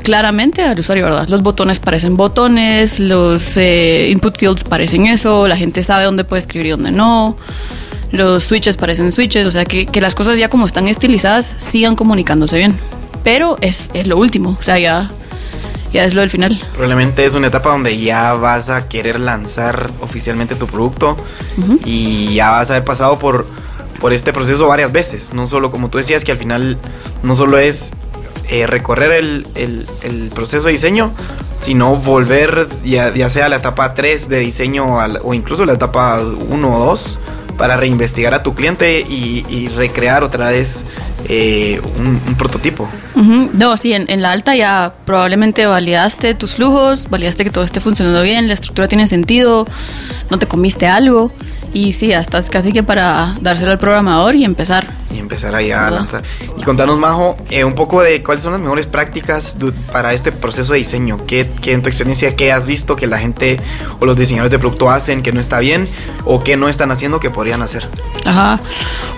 [0.04, 1.28] claramente al usuario, ¿verdad?
[1.28, 6.40] Los botones parecen botones, los eh, input fields parecen eso, la gente sabe dónde puede
[6.40, 7.38] escribir y dónde no,
[8.12, 11.96] los switches parecen switches, o sea que, que las cosas ya como están estilizadas sigan
[11.96, 12.78] comunicándose bien.
[13.24, 15.10] Pero es, es lo último, o sea, ya,
[15.92, 16.60] ya es lo del final.
[16.74, 21.18] Probablemente es una etapa donde ya vas a querer lanzar oficialmente tu producto
[21.58, 21.80] uh -huh.
[21.86, 23.48] y ya vas a haber pasado por,
[24.00, 25.34] por este proceso varias veces.
[25.34, 26.78] No solo, como tú decías, que al final
[27.24, 27.92] no solo es
[28.50, 31.12] eh, recorrer el, el, el, proceso de diseño,
[31.60, 35.74] sino volver ya, ya sea a la etapa 3 de diseño al, o incluso la
[35.74, 37.20] etapa 1 o 2
[37.58, 40.86] para reinvestigar a tu cliente y, y recrear otra vez
[41.28, 42.88] eh, un, un, prototipo.
[43.18, 43.50] Uh -huh.
[43.54, 47.82] No, sí, en, en, la alta ya probablemente validaste tus flujos, validaste que todo esté
[47.82, 49.66] funcionando bien, la estructura tiene sentido,
[50.30, 51.32] no te comiste algo
[51.74, 54.88] y sí, ya estás casi que para dárselo al programador y empezar.
[55.14, 56.24] Y empezar ahí a lanzar.
[56.58, 59.58] Y contanos, Majo, eh, un poco de cuáles son las mejores prácticas
[59.92, 61.26] para este proceso de diseño.
[61.26, 63.60] ¿Qué, ¿Qué, en tu experiencia, qué has visto que la gente
[64.00, 65.88] o los diseñadores de producto hacen que no está bien
[66.26, 67.88] o qué no están haciendo que podrían hacer?
[68.26, 68.60] Ajá.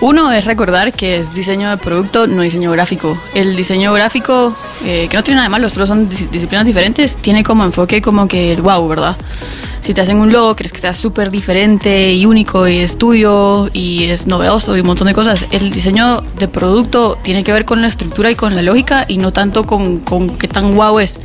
[0.00, 3.18] Uno es recordar que es diseño de producto, no diseño gráfico.
[3.34, 7.16] El diseño gráfico, eh, que no tiene nada de malo, solo son dis disciplinas diferentes,
[7.16, 9.16] tiene como enfoque como que el wow, ¿verdad?
[9.80, 13.68] Si te hacen un logo, crees que sea súper diferente y único y es tuyo
[13.72, 15.46] y es novedoso y un montón de cosas.
[15.50, 19.16] El diseño de producto tiene que ver con la estructura y con la lógica y
[19.16, 21.18] no tanto con, con qué tan guau es.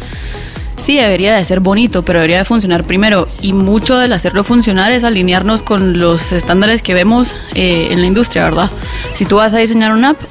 [0.78, 3.28] Sí, debería de ser bonito, pero debería de funcionar primero.
[3.42, 8.08] Y mucho del hacerlo funcionar es alinearnos con los estándares que vemos eh, en la
[8.08, 8.70] industria, ¿verdad?
[9.14, 10.22] Si tú vas a diseñar una app,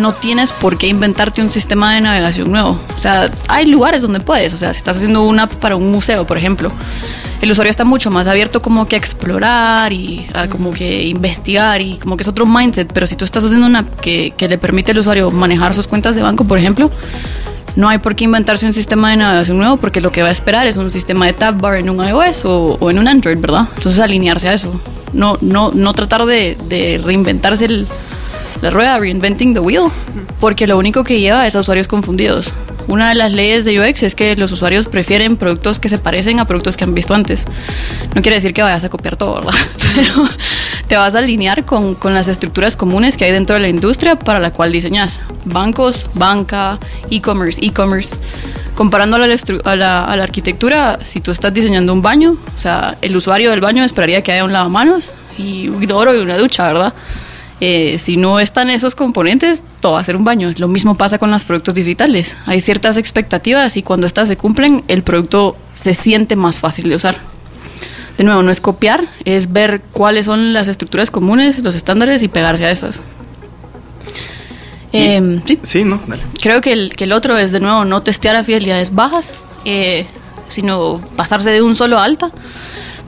[0.00, 2.78] no tienes por qué inventarte un sistema de navegación nuevo.
[2.94, 4.52] O sea, hay lugares donde puedes.
[4.54, 6.70] O sea, si estás haciendo una app para un museo, por ejemplo,
[7.40, 11.80] el usuario está mucho más abierto como que a explorar y a como que investigar
[11.80, 12.92] y como que es otro mindset.
[12.92, 15.86] Pero si tú estás haciendo una app que, que le permite al usuario manejar sus
[15.86, 16.90] cuentas de banco, por ejemplo,
[17.76, 20.32] no hay por qué inventarse un sistema de navegación nuevo porque lo que va a
[20.32, 23.38] esperar es un sistema de tab bar en un iOS o, o en un Android,
[23.38, 23.68] ¿verdad?
[23.76, 24.80] Entonces alinearse a eso.
[25.12, 27.86] No, no, no tratar de, de reinventarse el,
[28.64, 29.90] la rueda, reinventing the wheel,
[30.40, 32.52] porque lo único que lleva es a usuarios confundidos.
[32.86, 36.40] Una de las leyes de UX es que los usuarios prefieren productos que se parecen
[36.40, 37.46] a productos que han visto antes.
[38.14, 39.52] No quiere decir que vayas a copiar todo, ¿verdad?
[39.94, 40.28] Pero
[40.86, 44.18] te vas a alinear con, con las estructuras comunes que hay dentro de la industria
[44.18, 45.20] para la cual diseñas.
[45.44, 46.78] Bancos, banca,
[47.10, 48.16] e-commerce, e-commerce.
[48.74, 52.60] Comparándolo a la, a, la, a la arquitectura, si tú estás diseñando un baño, o
[52.60, 56.38] sea, el usuario del baño esperaría que haya un lavamanos y un inodoro y una
[56.38, 56.92] ducha, ¿verdad?
[57.66, 60.52] Eh, si no están esos componentes, todo va a ser un baño.
[60.58, 62.36] Lo mismo pasa con los productos digitales.
[62.44, 66.96] Hay ciertas expectativas y cuando estas se cumplen, el producto se siente más fácil de
[66.96, 67.16] usar.
[68.18, 72.28] de nuevo, no es copiar, es ver cuáles son las estructuras comunes, los estándares y
[72.28, 73.00] pegarse a esas.
[74.92, 75.58] Eh, sí.
[75.62, 76.22] Sí, no, dale.
[76.42, 79.32] Creo que el, que el otro es, de nuevo, no testear a fidelidades bajas,
[79.64, 80.06] eh,
[80.50, 82.30] sino pasarse de un solo a alta.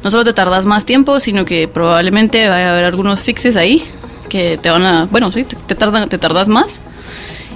[0.03, 3.85] No solo te tardas más tiempo, sino que probablemente va a haber algunos fixes ahí
[4.29, 5.07] que te van a...
[5.07, 6.81] Bueno, sí, te, te tardan, te tardas más.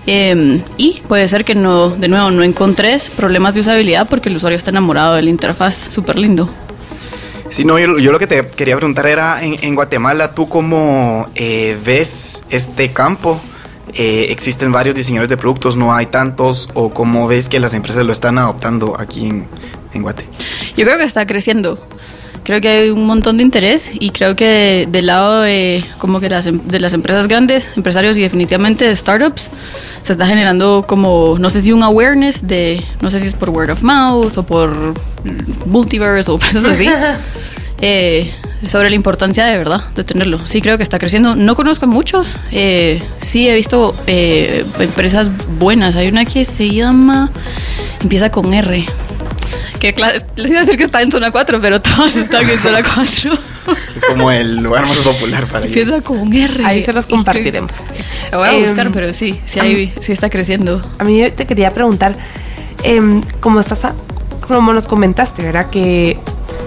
[0.06, 4.36] Eh, y puede ser que no, de nuevo, no encontres problemas de usabilidad porque el
[4.36, 6.48] usuario está enamorado de la interfaz, súper lindo.
[7.50, 11.28] Sí, no, yo, yo lo que te quería preguntar era, en, en Guatemala, ¿tú cómo
[11.34, 13.40] eh, ves este campo?
[13.92, 15.76] Eh, ¿Existen varios diseñadores de productos?
[15.76, 16.68] ¿No hay tantos?
[16.74, 19.48] ¿O cómo ves que las empresas lo están adoptando aquí en,
[19.92, 20.28] en Guate?
[20.76, 21.84] Yo creo que está creciendo.
[22.42, 26.28] Creo que hay un montón de interés y creo que del lado de, como que
[26.30, 29.50] las, em- de las empresas grandes, empresarios y definitivamente de startups,
[30.02, 33.50] se está generando como, no sé si un awareness de, no sé si es por
[33.50, 34.94] word of mouth o por
[35.66, 36.88] multiverse o cosas así,
[37.82, 38.32] eh,
[38.66, 40.40] sobre la importancia de verdad de tenerlo.
[40.46, 41.34] Sí, creo que está creciendo.
[41.36, 45.96] No conozco muchos, eh, sí he visto eh, empresas buenas.
[45.96, 47.30] Hay una que se llama,
[48.02, 48.84] empieza con R.
[49.78, 49.94] Que
[50.36, 53.32] les iba a decir que está en zona 4, pero todas están en zona 4.
[53.94, 56.04] Es como el lugar más popular para Empieza ellos.
[56.04, 56.64] con R.
[56.64, 57.70] Ahí se los compartiremos.
[58.32, 60.82] Lo voy a Em, buscar, pero sí, sí, hay- sí está creciendo.
[60.98, 62.14] A mí te quería preguntar,
[62.82, 63.94] em, como estás, a-
[64.46, 65.70] como nos comentaste, ¿verdad?
[65.70, 66.16] Que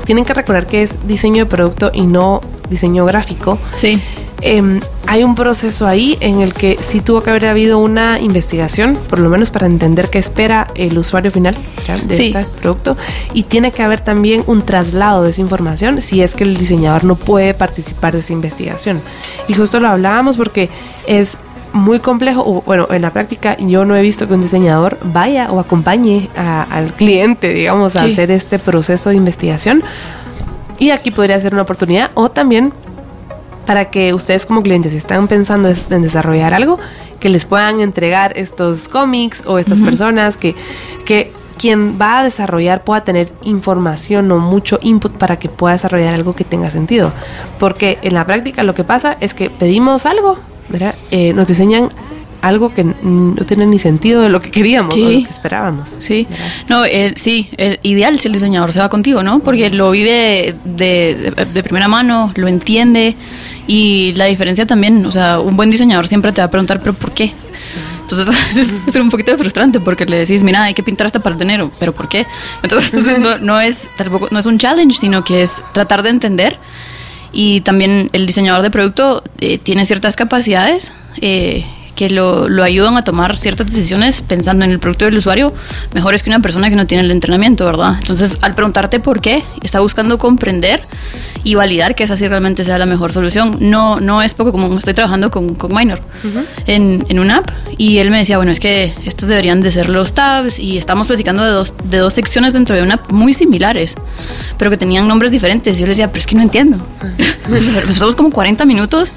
[0.05, 3.57] tienen que recordar que es diseño de producto y no diseño gráfico.
[3.75, 4.01] Sí.
[4.45, 8.97] Em, hay un proceso ahí en el que sí tuvo que haber habido una investigación,
[9.09, 11.55] por lo menos para entender qué espera el usuario final
[11.87, 11.97] ¿ya?
[11.97, 12.33] de Sí.
[12.35, 12.97] este producto.
[13.33, 17.05] Y tiene que haber también un traslado de esa información si es que el diseñador
[17.05, 18.99] no puede participar de esa investigación.
[19.47, 20.69] Y justo lo hablábamos porque
[21.07, 21.37] es
[21.71, 25.51] muy complejo, o bueno, en la práctica yo no he visto que un diseñador vaya
[25.51, 28.11] o acompañe a- al cliente, digamos, a Sí.
[28.11, 29.83] hacer este proceso de investigación.
[30.79, 32.73] Y aquí podría ser una oportunidad o también
[33.65, 36.79] para que ustedes como clientes si están pensando en desarrollar algo,
[37.19, 40.55] que les puedan entregar estos cómics o estas personas que,
[41.05, 46.15] que quien va a desarrollar pueda tener información o mucho input para que pueda desarrollar
[46.15, 47.11] algo que tenga sentido.
[47.59, 50.37] Porque en la práctica lo que pasa es que pedimos algo,
[50.69, 50.95] ¿verdad?
[51.11, 51.91] Eh, nos diseñan
[52.43, 55.19] algo que mm, no tiene ni sentido de lo que queríamos o Sí.
[55.21, 55.95] lo que esperábamos.
[55.99, 56.45] Sí, ¿verdad?
[56.69, 59.39] no, el- sí, el ideal si el diseñador se va contigo, ¿no?
[59.39, 63.15] Porque lo vive de, de- de primera mano, lo entiende
[63.65, 66.93] y la diferencia también, o sea, un buen diseñador siempre te va a preguntar, pero
[66.93, 67.33] ¿por qué?
[68.01, 68.35] Entonces
[68.87, 71.71] es un poquito frustrante porque le decís, mira, hay que pintar esta pared de negro,
[71.79, 72.25] pero ¿por qué?
[72.61, 76.09] Entonces, entonces no, no es tampoco no es un challenge, sino que es tratar de
[76.09, 76.59] entender
[77.31, 80.91] y también el diseñador de producto eh, tiene ciertas capacidades
[81.21, 81.65] eh,
[81.95, 85.53] que lo, lo ayudan a tomar ciertas decisiones pensando en el producto del usuario
[85.93, 87.95] mejores que una persona que no tiene el entrenamiento, ¿verdad?
[87.99, 90.83] Entonces, al preguntarte por qué, está buscando comprender
[91.43, 93.57] y validar que esa sí realmente sea la mejor solución.
[93.59, 94.77] No, no es poco común.
[94.77, 96.01] Estoy trabajando con, con Minor
[96.67, 99.89] en, en una app y él me decía, bueno, es que estos deberían de ser
[99.89, 103.33] los tabs y estamos platicando de dos, de dos secciones dentro de una app muy
[103.33, 103.95] similares,
[104.57, 105.77] pero que tenían nombres diferentes.
[105.77, 106.77] Y yo le decía, pero es que no entiendo.
[107.87, 109.13] Pasamos como 40 minutos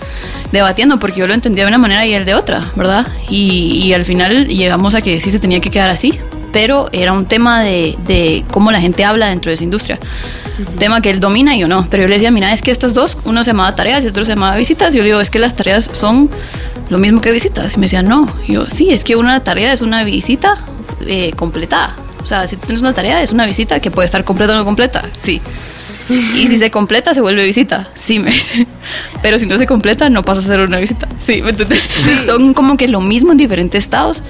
[0.53, 3.07] debatiendo porque yo lo entendía de una manera y él de otra, ¿verdad?
[3.29, 6.19] Y, y al final llegamos a que sí se tenía que quedar así,
[6.53, 9.99] pero era un tema de, de cómo la gente habla dentro de esa industria.
[10.59, 11.87] Un tema que él domina y yo no.
[11.91, 14.25] Pero yo le decía, mira, es que estas dos, uno se llamaba tareas y otro
[14.25, 14.95] se llamaba visitas.
[14.95, 16.31] Y yo le digo, es que las tareas son
[16.89, 17.75] lo mismo que visitas.
[17.75, 18.29] Y me decía, no.
[18.47, 20.65] Y yo, sí, es que una tarea es una visita
[21.07, 21.95] eh, completada.
[22.23, 24.57] O sea, si tú tienes una tarea, es una visita que puede estar completa o
[24.57, 25.03] no completa.
[25.19, 25.41] Sí.
[26.09, 27.89] Y si se completa, se vuelve visita.
[27.97, 28.67] Sí, me dice.
[29.23, 31.09] Pero si no se completa, no pasa a ser una visita.
[31.19, 31.89] Sí, ¿me entiendes?
[31.99, 34.23] Entonces, Son como que lo mismo en diferentes estados,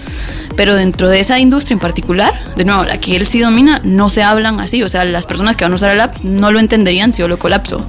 [0.56, 4.08] pero dentro de esa industria en particular, de nuevo, la que él sí domina, no
[4.08, 4.82] se hablan así.
[4.82, 7.28] O sea, las personas que van a usar el app no lo entenderían si yo
[7.28, 7.84] lo colapso.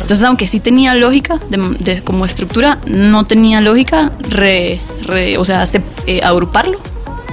[0.00, 5.44] Entonces, aunque sí tenía lógica de, de- como estructura, no tenía lógica re, re- o
[5.46, 6.80] sea, se- eh, agruparlo,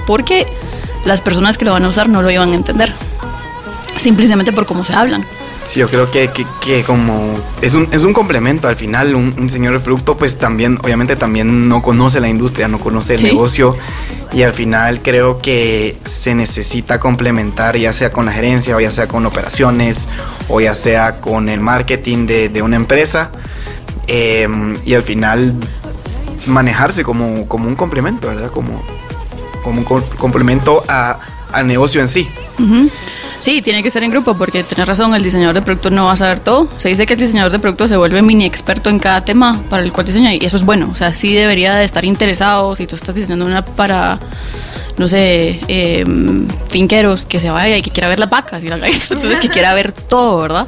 [0.06, 0.46] porque
[1.04, 2.92] las personas que lo van a usar no lo iban a entender.
[3.98, 5.22] Simplemente por cómo se hablan.
[5.64, 9.34] Sí, yo creo que, que, que como es un, es un complemento al final, un,
[9.36, 13.18] un diseñador de producto pues también, obviamente también no conoce la industria, no conoce el
[13.20, 13.26] Sí.
[13.26, 13.76] negocio
[14.32, 18.90] y al final creo que se necesita complementar ya sea con la gerencia o ya
[18.90, 20.08] sea con operaciones
[20.48, 23.30] o ya sea con el marketing de, de una empresa
[24.06, 24.48] eh,
[24.86, 25.54] y al final
[26.46, 28.50] manejarse como, como un complemento, ¿verdad?
[28.50, 28.82] Como,
[29.62, 31.18] como un co- complemento a-
[31.52, 32.28] al negocio en sí.
[32.58, 32.88] Ujú.
[33.40, 36.12] Sí, tiene que ser en grupo porque tienes razón, el diseñador de producto no va
[36.12, 36.68] a saber todo.
[36.76, 39.82] Se dice que el diseñador de producto se vuelve mini experto en cada tema para
[39.82, 40.90] el cual diseña y eso es bueno.
[40.92, 44.18] O sea, sí debería de estar interesado si tú estás diseñando una para,
[44.98, 46.04] no sé, eh,
[46.68, 49.72] finqueros que se vaya y que quiera ver las vacas y gallinas, entonces que quiera
[49.74, 50.66] ver todo, ¿verdad?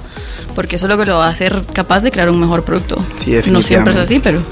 [0.54, 3.04] Porque eso es lo que lo va a hacer capaz de crear un mejor producto.
[3.16, 4.42] Sí, No siempre es así, pero...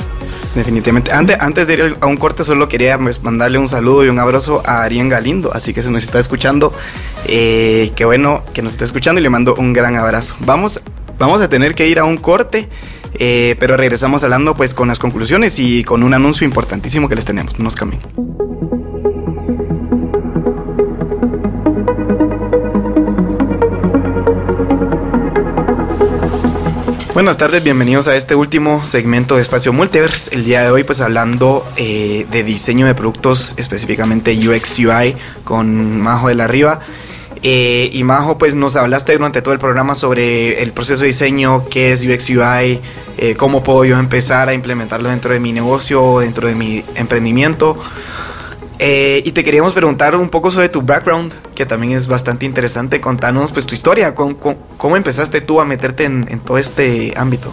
[0.55, 1.13] Definitivamente.
[1.13, 4.19] Antes, antes de ir a un corte, solo quería pues, mandarle un saludo y un
[4.19, 6.73] abrazo a Arien Galindo, así que se nos está escuchando.
[7.27, 10.35] Eh, qué bueno que nos está escuchando y le mando un gran abrazo.
[10.41, 10.81] Vamos,
[11.19, 12.69] vamos a tener que ir a un corte,
[13.15, 17.25] eh, pero regresamos hablando pues con las conclusiones y con un anuncio importantísimo que les
[17.25, 17.57] tenemos.
[17.59, 18.01] No nos cambien.
[27.21, 30.35] Buenas tardes, bienvenidos a este último segmento de Espacio Multiverse.
[30.35, 36.01] El día de hoy pues hablando eh, de diseño de productos, específicamente UX UI con
[36.01, 36.81] Majo de la Riva.
[37.43, 41.69] Eh, y Majo, pues nos hablaste durante todo el programa sobre el proceso de diseño,
[41.69, 42.81] qué es UX UI,
[43.19, 47.77] eh, cómo puedo yo empezar a implementarlo dentro de mi negocio, dentro de mi emprendimiento.
[48.83, 52.99] Eh, y te queríamos preguntar un poco sobre tu background, que también es bastante interesante.
[52.99, 54.39] Contanos pues tu historia, cómo,
[54.79, 57.53] cómo empezaste tú a meterte en, todo este ámbito.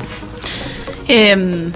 [1.10, 1.74] Em,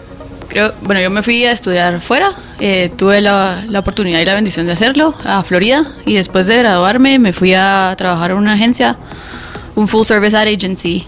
[0.48, 2.32] creo, bueno, yo me fui a estudiar fuera,
[2.62, 6.56] eh, tuve la, la, oportunidad y la bendición de hacerlo a Florida y después de
[6.56, 8.96] graduarme me fui a trabajar en una agencia,
[9.76, 11.06] un full service ad agency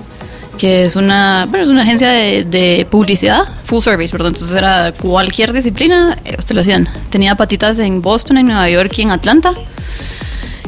[0.58, 4.34] que es una, bueno, es una agencia de, de, publicidad, full service, perdón.
[4.34, 6.88] Entonces era cualquier disciplina, eh, ustedes lo hacían.
[7.10, 9.54] Tenía patitas en Boston, en Nueva York y en Atlanta.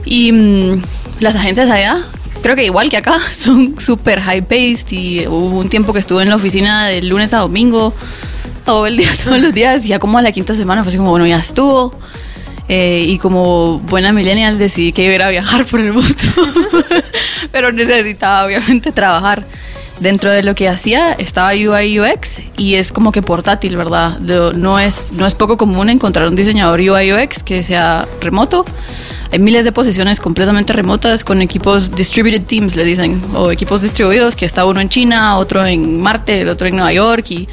[0.06, 0.82] Y mmm,
[1.20, 2.04] las agencias allá,
[2.42, 4.92] creo que igual que acá, son súper high-paced.
[4.92, 7.94] Y hubo un tiempo que estuve en la oficina de lunes a domingo,
[8.66, 9.86] todo el día, todos los días.
[9.86, 11.94] Y ya como a la quinta semana fue así como, bueno, ya estuvo.
[12.68, 16.16] Eh, y como buena millennial decidí que iba a viajar por el mundo.
[17.52, 19.44] Pero necesitaba obviamente trabajar
[20.00, 24.20] dentro de lo que hacía estaba UI UX y es como que portátil, ¿verdad?
[24.20, 28.66] No es, no es poco común encontrar un diseñador UI UX que sea remoto.
[29.32, 34.36] Hay miles de posiciones completamente remotas con equipos distributed teams, le dicen, o equipos distribuidos,
[34.36, 37.48] que está uno en China, otro en Marte, el otro en Nueva York y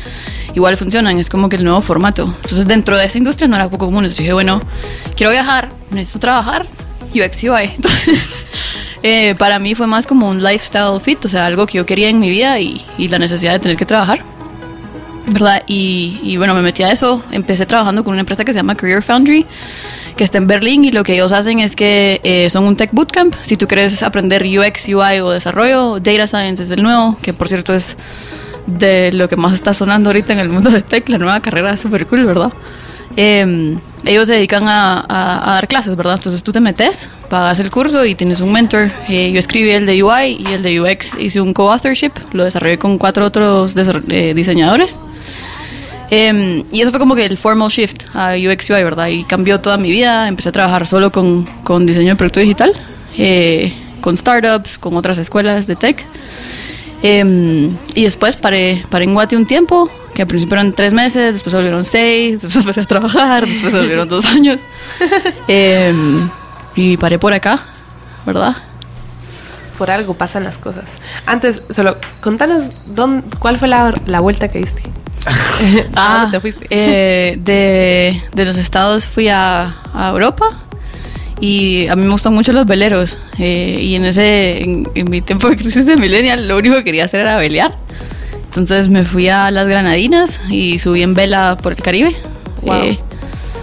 [0.54, 2.24] igual funcionan, es como que el nuevo formato.
[2.24, 4.60] Entonces dentro de esa industria no era poco común, entonces dije, bueno,
[5.16, 6.66] quiero viajar, necesito trabajar,
[7.14, 7.72] UX UI.
[7.76, 8.18] Entonces,
[9.02, 12.08] eh, para mí fue más como un lifestyle fit, o sea, algo que yo quería
[12.08, 14.20] en mi vida y, y la necesidad de tener que trabajar.
[15.26, 15.62] ¿Verdad?
[15.68, 17.22] Y, y, bueno, me metí a eso.
[17.30, 19.46] Empecé trabajando con una empresa que se llama Career Foundry,
[20.16, 22.90] que está en Berlín y lo que ellos hacen es que eh, son un tech
[22.92, 23.34] bootcamp.
[23.40, 27.48] Si tú quieres aprender UX, UI o desarrollo, Data Science es el nuevo, que por
[27.48, 27.96] cierto es
[28.66, 31.72] de lo que más está sonando ahorita en el mundo de tech, la nueva carrera
[31.72, 32.52] es súper cool, ¿verdad?
[33.16, 36.14] Eh, ellos se dedican a, a, a, dar clases, ¿verdad?
[36.16, 38.90] Entonces tú te metes, pagas el curso y tienes un mentor.
[39.08, 42.78] Eh, yo escribí el de UI y el de UX hice un co-authorship, lo desarrollé
[42.78, 44.98] con cuatro otros eh, diseñadores.
[46.14, 49.06] Eh, y eso fue como que el formal shift a UX UI, ¿verdad?
[49.06, 50.28] Y cambió toda mi vida.
[50.28, 52.74] Empecé a trabajar solo con, con diseño de producto digital,
[53.16, 53.72] eh,
[54.02, 56.04] con startups, con otras escuelas de tech.
[57.02, 61.34] Em, y después paré, paré en Guate un tiempo, que al principio eran tres meses,
[61.34, 64.60] después volvieron seis, después empecé a trabajar, después volvieron dos años.
[65.48, 65.92] Eh,
[66.76, 67.60] y paré por acá,
[68.24, 68.56] ¿verdad?
[69.76, 70.84] Por algo pasan las cosas.
[71.26, 74.82] Antes, solo contanos dónde, cuál fue la, la vuelta que diste.
[75.96, 76.66] ah, te fuiste?
[76.70, 80.46] Eh, de, de, los estados fui a, a, Europa
[81.40, 83.18] y a mí me gustan mucho los veleros.
[83.38, 86.84] Eh, y en ese en, en, mi tiempo de crisis de millennial, lo único que
[86.84, 87.76] quería hacer era velear.
[88.52, 92.14] Entonces me fui a las Granadinas y subí en vela por el Caribe,
[92.60, 92.74] wow.
[92.82, 93.00] eh,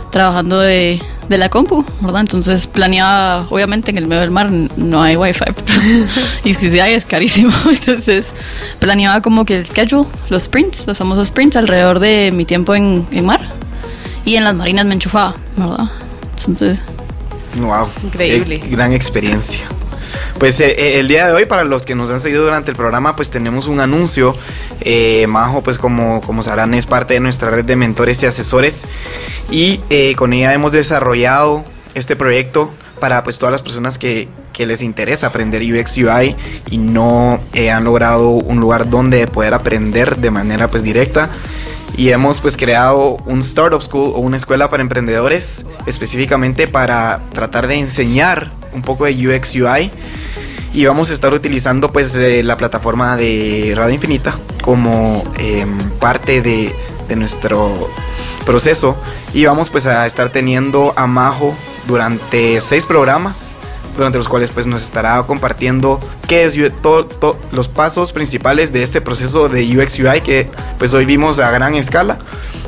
[0.09, 2.21] trabajando de, de, la compu, ¿verdad?
[2.21, 5.45] Entonces planeaba, obviamente en el medio del mar no hay wifi,
[6.43, 7.51] y si sí hay es carísimo.
[7.69, 8.33] Entonces
[8.79, 13.07] planeaba como que el schedule, los sprints, los famosos sprints alrededor de mi tiempo en,
[13.11, 13.41] en mar.
[14.25, 15.87] Y en las marinas me enchufaba, ¿verdad?
[16.35, 16.81] Entonces...
[17.59, 17.89] Wow.
[18.03, 18.59] Increíble.
[18.59, 19.59] Qué gran experiencia.
[20.37, 23.15] Pues eh, el día de hoy, para los que nos han seguido durante el programa,
[23.15, 24.35] pues tenemos un anuncio.
[24.81, 28.85] Eh, Majo, pues como, como sabrán, es parte de nuestra red de mentores y asesores.
[29.51, 31.63] Y eh, con ella hemos desarrollado
[31.95, 36.35] este proyecto para pues todas las personas que, que les interesa aprender UX UI
[36.69, 41.29] y no eh, han logrado un lugar donde poder aprender de manera pues directa
[41.95, 47.67] y hemos pues creado un startup school o una escuela para emprendedores específicamente para tratar
[47.67, 49.91] de enseñar un poco de UX UI.
[50.71, 55.65] Y vamos a estar utilizando pues eh, la plataforma de Radio Infinita como eh,
[55.99, 56.75] parte de,
[57.07, 57.89] de, nuestro
[58.45, 58.95] proceso.
[59.33, 61.55] Y vamos pues a estar teniendo a Majo
[61.87, 63.55] durante seis programas
[63.99, 68.81] durante los cuales pues nos estará compartiendo qué es todo, todo, los pasos principales de
[68.81, 72.17] este proceso de UX UI que pues hoy vimos a gran escala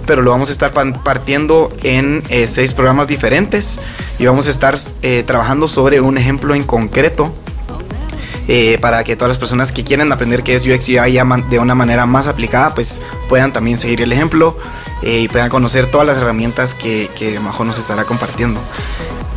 [0.05, 0.71] pero lo vamos a estar
[1.03, 3.79] partiendo en eh, seis programas diferentes
[4.19, 7.33] y vamos a estar eh, trabajando sobre un ejemplo en concreto
[8.47, 11.19] eh, para que todas las personas que quieren aprender qué es UX UI
[11.49, 12.99] de una manera más aplicada, pues
[13.29, 14.57] puedan también seguir el ejemplo
[15.03, 18.59] y puedan conocer todas las herramientas que, que Majo nos estará compartiendo.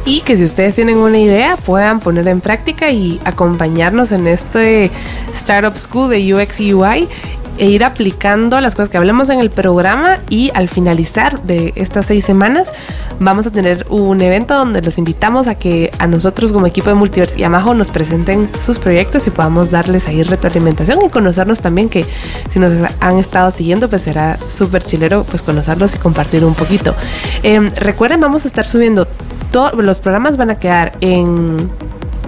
[0.07, 4.91] Y que si ustedes tienen una idea puedan poner en práctica y acompañarnos en este
[5.35, 7.09] Startup School de UX y UI
[7.59, 12.07] e ir aplicando las cosas que hablemos en el programa y al finalizar de estas
[12.07, 12.69] seis semanas
[13.21, 16.95] vamos a tener un evento donde los invitamos a que a nosotros como equipo de
[16.95, 21.61] Multiverse y a Majo nos presenten sus proyectos y podamos darles ahí retroalimentación y conocernos
[21.61, 22.05] también que
[22.51, 26.95] si nos han estado siguiendo pues será súper chilero pues conocerlos y compartir un poquito.
[27.43, 29.07] Em, recuerden vamos a estar subiendo
[29.55, 31.71] todos los programas van a quedar en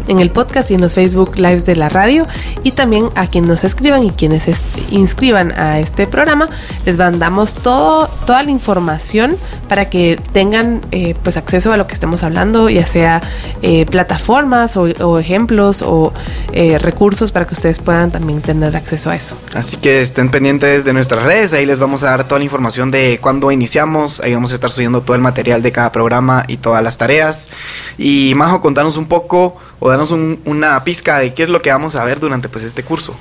[0.08, 2.26] en el podcast y en los Facebook Lives de la radio.
[2.62, 4.54] Y también a quienes nos escriban y quienes se
[4.90, 6.48] inscriban a este programa
[6.84, 9.36] les mandamos todo, toda la información
[9.68, 13.20] para que tengan eh, pues acceso a lo que estemos hablando ya sea
[13.62, 16.12] eh, plataformas o, ejemplos o
[16.52, 19.36] eh, recursos para que ustedes puedan también tener acceso a eso.
[19.54, 22.90] Así que estén pendientes de nuestras redes ahí les vamos a dar toda la información
[22.90, 26.58] de cuándo iniciamos ahí vamos a estar subiendo todo el material de cada programa y
[26.58, 27.50] todas las tareas.
[27.98, 31.96] Y Majo contanos un poco o danos una pizca de qué es lo que vamos
[31.96, 33.14] a ver durante pues este curso.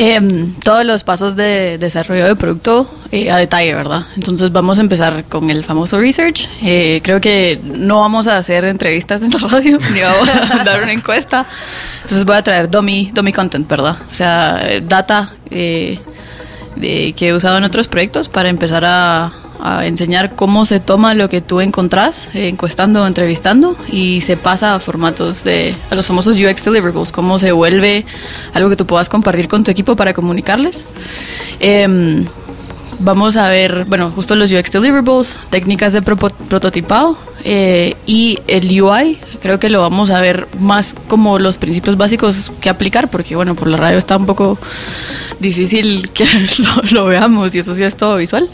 [0.00, 4.06] Em, todos los pasos de desarrollo de producto eh, a detalle, ¿verdad?
[4.14, 6.48] Entonces vamos a empezar con el famoso research.
[6.62, 10.84] Eh, creo que no vamos a hacer entrevistas en la radio, ni vamos a dar
[10.84, 11.46] una encuesta.
[11.96, 13.96] Entonces voy a traer dummy, dummy content, ¿verdad?
[14.08, 15.98] O sea, data eh,
[16.76, 21.28] que he usado en otros proyectos para empezar a, a enseñar cómo se toma lo
[21.28, 26.06] que tú encontrás eh, encuestando o entrevistando y se pasa a formatos de a los
[26.06, 28.04] famosos UX deliverables, cómo se vuelve
[28.54, 30.84] algo que tú puedas compartir con tu equipo para comunicarles.
[31.60, 32.24] Em,
[33.00, 39.18] vamos a ver, bueno, justo los UX deliverables, técnicas de prototipado eh, y el UI,
[39.40, 43.54] creo que lo vamos a ver más como los principios básicos que aplicar, porque bueno,
[43.54, 44.58] por la radio está un poco
[45.40, 46.26] difícil que
[46.58, 48.48] lo, lo veamos y eso sí es todo visual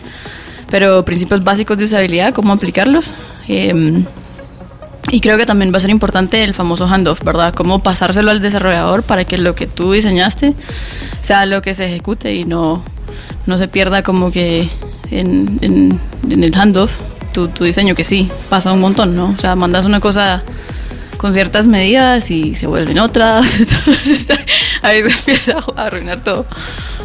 [0.74, 3.12] pero principios básicos de usabilidad, cómo aplicarlos.
[3.46, 4.04] Em,
[5.12, 7.54] y creo que también va a ser importante el famoso handoff, ¿verdad?
[7.54, 10.56] Cómo pasárselo al desarrollador para que lo que tú diseñaste
[11.20, 12.82] sea lo que se ejecute y no,
[13.46, 14.68] no se pierda como que
[15.12, 16.96] en, en, en el handoff
[17.32, 19.26] tu, tu diseño, que sí, pasa un montón, ¿no?
[19.26, 20.42] O sea, mandas una cosa
[21.16, 23.46] con ciertas medidas y se vuelven otras.
[23.58, 24.26] Entonces
[24.82, 26.46] ahí se empieza a arruinar todo.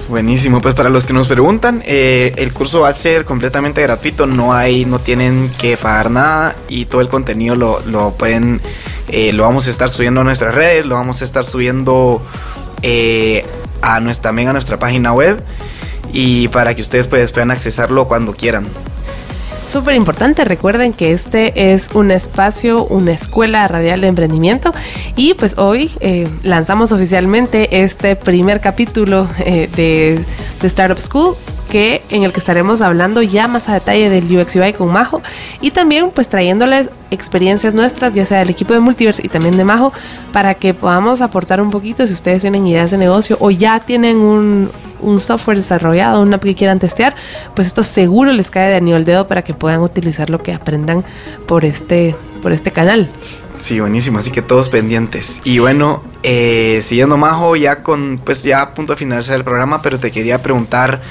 [0.09, 4.25] Buenísimo, pues para los que nos preguntan, eh, el curso va a ser completamente gratuito,
[4.25, 8.59] no hay, no tienen que pagar nada y todo el contenido lo, lo pueden,
[9.09, 12.23] eh, lo vamos a estar subiendo a nuestras redes, lo vamos a estar subiendo
[12.81, 13.45] eh,
[13.83, 15.43] a nuestra, también a nuestra página web
[16.11, 18.67] y para que ustedes pues, puedan accesarlo cuando quieran.
[19.71, 24.71] Súper importante, recuerden que este es un espacio, una escuela radial de emprendimiento.
[25.15, 30.25] Y pues hoy eh, lanzamos oficialmente este primer capítulo eh, de,
[30.59, 31.35] de Startup School
[31.69, 35.21] que en el que estaremos hablando ya más a detalle del UX UI con Majo
[35.61, 39.63] y también pues trayéndoles experiencias nuestras, ya sea del equipo de Multiverse y también de
[39.63, 39.93] Majo,
[40.33, 44.17] para que podamos aportar un poquito si ustedes tienen ideas de negocio o ya tienen
[44.17, 44.69] un,
[45.01, 47.15] un software desarrollado, una app que quieran testear,
[47.55, 50.53] pues esto seguro les cae de anillo al dedo para que puedan utilizar lo que
[50.53, 51.03] aprendan
[51.47, 53.09] por este, por este canal.
[53.59, 55.41] Sí, buenísimo, así que todos pendientes.
[55.43, 59.81] Y bueno, eh, siguiendo Majo, ya con, pues ya a punto de finalizar el programa,
[59.81, 61.01] pero te quería preguntar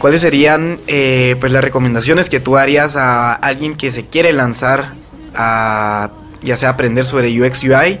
[0.00, 4.94] cuáles serían eh, pues las recomendaciones que tú harías a alguien que se quiere lanzar
[5.36, 6.10] a
[6.42, 8.00] ya sea aprender sobre UX UI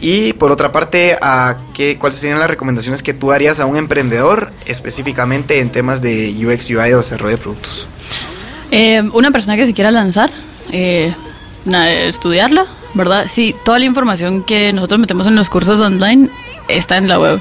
[0.00, 3.76] y por otra parte, ¿a qué, ¿cuáles serían las recomendaciones que tú harías a un
[3.76, 7.88] emprendedor específicamente en temas de UX UI o desarrollo de productos?
[8.70, 10.30] Eh, una persona que se quiera lanzar,
[10.72, 11.14] eh,
[12.06, 13.26] estudiarla, ¿verdad?
[13.30, 16.28] Sí, toda la información que nosotros metemos en los cursos online
[16.68, 17.40] está en la web.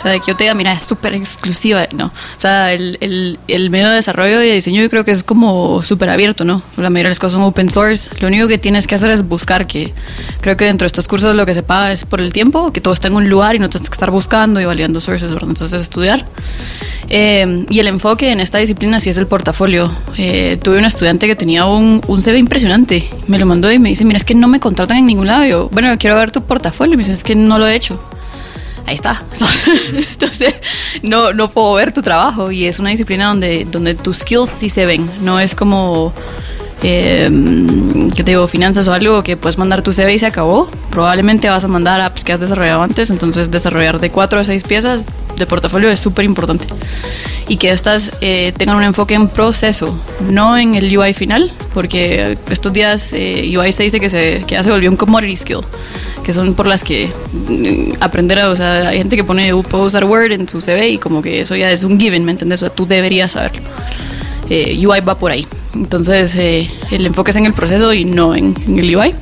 [0.00, 2.06] O sea, de que yo te diga, mira, es súper exclusiva, no.
[2.06, 5.22] O sea, el, el, el, medio de desarrollo y de diseño yo creo que es
[5.22, 6.62] como súper abierto, ¿no?
[6.78, 8.08] La mayoría de las cosas son open source.
[8.18, 9.92] Lo único que tienes que hacer es buscar, que
[10.40, 12.80] creo que dentro de estos cursos lo que se paga es por el tiempo, que
[12.80, 15.50] todo está en un lugar y no tienes que estar buscando y validando sources, ¿verdad?
[15.50, 16.24] Entonces, estudiar.
[17.10, 19.92] Eh, y el enfoque en esta disciplina sí es el portafolio.
[20.16, 23.06] Eh, tuve un estudiante que tenía un, un CV impresionante.
[23.26, 25.44] Me lo mandó y me dice, mira, es que no me contratan en ningún lado.
[25.44, 26.94] yo, bueno, quiero ver tu portafolio.
[26.94, 28.00] Y me dice, es que no lo he hecho
[28.86, 29.22] ahí está.
[30.12, 30.54] Entonces,
[31.02, 34.68] no, no puedo ver tu trabajo y es una disciplina donde, donde tus skills sí
[34.68, 36.12] se ven, no es como...
[36.82, 37.28] Eh,
[38.16, 40.70] que te digo, finanzas o algo que puedes mandar tu CV y se acabó.
[40.90, 44.62] Probablemente vas a mandar apps que has desarrollado antes, entonces desarrollar de cuatro a seis
[44.62, 45.04] piezas
[45.36, 46.66] de portafolio es súper importante.
[47.48, 49.98] y que estas eh, tengan un enfoque en proceso,
[50.28, 54.54] no en el UI final, porque estos días eh, UI se dice que, se, que
[54.54, 55.62] ya se volvió un commodity skill,
[56.20, 60.04] que son por las que mm, aprender a, sea, hay gente que pone, puedo usar
[60.04, 62.62] Word en su CV y como que eso ya es un given, ¿me entiendes?
[62.62, 63.62] O sea, tú deberías saberlo.
[64.48, 65.46] Eh, UI va por ahí.
[65.74, 69.14] Entonces, el enfoque es en el proceso y no en, en el UI.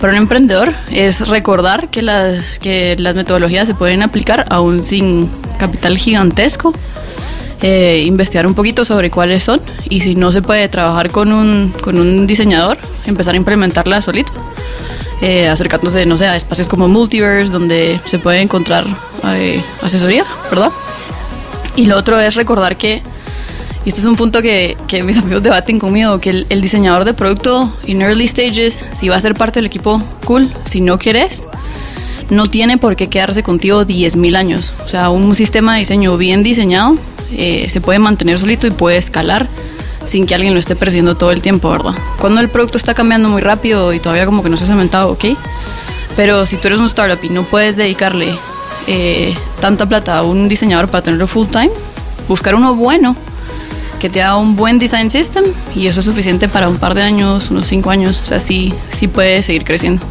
[0.00, 5.28] Para un emprendedor es recordar que las, que las metodologías se pueden aplicar aún sin
[5.58, 6.72] capital gigantesco
[7.62, 11.72] eh, investigar un poquito sobre cuáles son y si no se puede trabajar con un,
[11.80, 12.76] con un diseñador,
[13.06, 14.32] empezar a implementarla solito.
[15.22, 18.84] Eh, acercándose, no sé, a espacios como Multiverse, donde se puede encontrar
[19.24, 20.70] eh, asesoría, ¿verdad?
[21.76, 23.02] Y lo otro es recordar que,
[23.84, 27.04] y este es un punto que, que mis amigos debaten conmigo, que el, el, diseñador
[27.04, 30.98] de producto en early stages, si va a ser parte del equipo, cool, si no
[30.98, 31.46] quieres,
[32.30, 34.74] no tiene por qué quedarse contigo 10.000 años.
[34.84, 36.96] O sea, un sistema de diseño bien diseñado
[37.30, 39.48] eh, se puede mantener solito y puede escalar
[40.04, 41.94] sin que alguien lo esté persiguiendo todo el tiempo, ¿verdad?
[42.18, 45.10] Cuando el producto está cambiando muy rápido y todavía como que no se ha cementado,
[45.12, 45.24] ok.
[46.16, 48.34] Pero si tú eres un startup y no puedes dedicarle
[48.86, 51.70] eh, tanta plata a un diseñador para tenerlo full time,
[52.28, 53.16] buscar uno bueno
[53.98, 55.44] que te haga un buen design system
[55.76, 58.20] y eso es suficiente para un par de años, unos cinco años.
[58.20, 60.04] O sea, sí, sí puede seguir creciendo.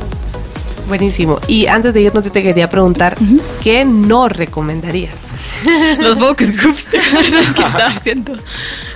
[0.88, 1.40] Buenísimo.
[1.48, 3.18] Y antes de irnos, yo te quería preguntar,
[3.62, 5.31] ¿qué no recomendarías?
[6.00, 8.34] los focus groups que estaba haciendo.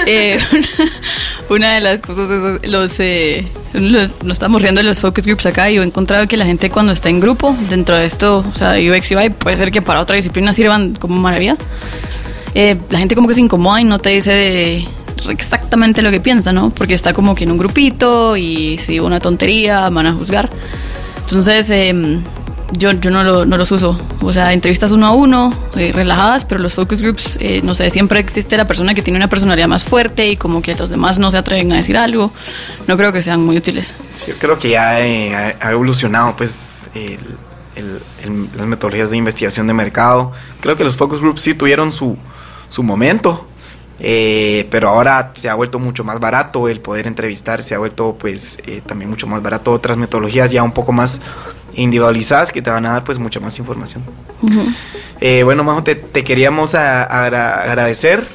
[0.05, 0.39] Eh,
[1.49, 5.45] una de las cosas es los, eh, los, nos estamos riendo de los focus groups
[5.45, 8.55] acá y he encontrado que la gente cuando está en grupo dentro de esto, o
[8.55, 11.57] sea, UX UI, puede ser que para otra disciplina sirvan como maravilla.
[12.53, 14.87] Eh, la gente como que se incomoda y no te dice
[15.29, 16.69] exactamente lo que piensa, ¿no?
[16.69, 20.49] Porque está como que en un grupito y si una tontería van a juzgar.
[21.21, 21.93] Entonces, eh,
[22.71, 23.99] yo, yo no, lo, no, los uso.
[24.21, 27.89] O sea, entrevistas uno a uno, eh, relajadas, pero los focus groups, eh, no sé,
[27.89, 31.19] siempre existe la persona que tiene una personalidad más fuerte y como que los demás
[31.19, 32.31] no se atreven a decir algo.
[32.87, 33.93] No creo que sean muy útiles.
[34.13, 36.87] Sí, yo creo que ya eh, ha evolucionado, pues,
[38.55, 40.31] las metodologías de investigación de mercado.
[40.61, 42.17] Creo que los focus groups sí tuvieron su,
[42.69, 43.47] su momento.
[43.97, 48.17] Eh, pero ahora se ha vuelto mucho más barato el poder entrevistar, se ha vuelto
[48.19, 51.21] pues también mucho más barato otras metodologías ya un poco más
[51.75, 54.03] individualizadas que te van a dar pues mucha más información.
[54.41, 54.75] Uh -huh.
[55.21, 58.27] eh, bueno, Majo, te, te queríamos a, a agradecer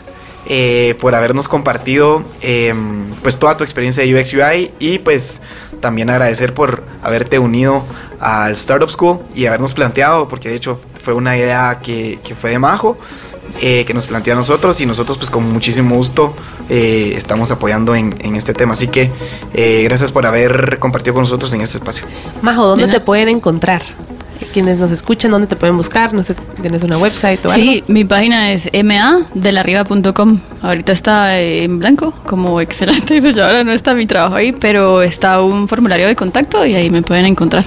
[0.46, 5.42] eh, por habernos compartido em, pues toda tu experiencia de UX UI y pues
[5.80, 7.84] también agradecer por haberte unido
[8.20, 12.50] al Startup School y habernos planteado, porque de hecho fue una idea que, que fue
[12.50, 12.98] de Majo
[13.60, 16.34] eh, que nos plantea a nosotros y nosotros pues con muchísimo gusto
[16.68, 18.72] eh, estamos apoyando en, en, este tema.
[18.72, 19.10] Así que
[19.54, 22.06] eh, gracias por haber compartido con nosotros en este espacio.
[22.42, 23.82] Majo, ¿dónde te pueden encontrar?
[24.52, 26.12] Quienes nos escuchan, ¿dónde te pueden buscar?
[26.12, 27.62] No sé, ¿tienes una website o algo?
[27.62, 30.40] Sí, mi página es madelarriba.com.
[30.62, 35.68] Ahorita está en blanco, como excelente diseñadora, no está mi trabajo ahí, pero está un
[35.68, 37.64] formulario de contacto y ahí me pueden encontrar.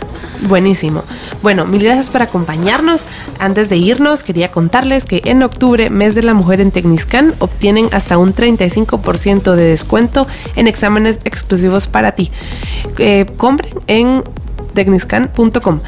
[0.47, 1.03] Buenísimo.
[1.41, 3.05] Bueno, mil gracias por acompañarnos.
[3.39, 7.89] Antes de irnos, quería contarles que en octubre, mes de la mujer en Tecniscan, obtienen
[7.91, 12.31] hasta un 35% de descuento en exámenes exclusivos para ti.
[12.97, 14.23] Eh, compren en
[14.73, 15.79] tecniscan.com.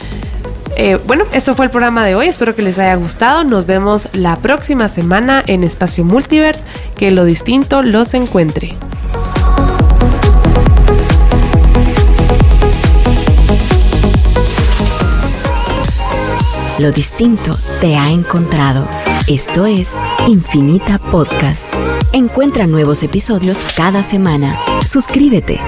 [0.75, 2.27] Eh, bueno, esto fue el programa de hoy.
[2.27, 3.43] Espero que les haya gustado.
[3.43, 6.63] Nos vemos la próxima semana en Espacio Multiverse.
[6.95, 8.75] Que lo distinto los encuentre.
[16.77, 18.85] Lo distinto te ha encontrado.
[19.27, 19.95] Esto es
[20.27, 21.73] Infinita Podcast.
[22.11, 24.53] Encuentra nuevos episodios cada semana.
[24.85, 25.61] Suscríbete.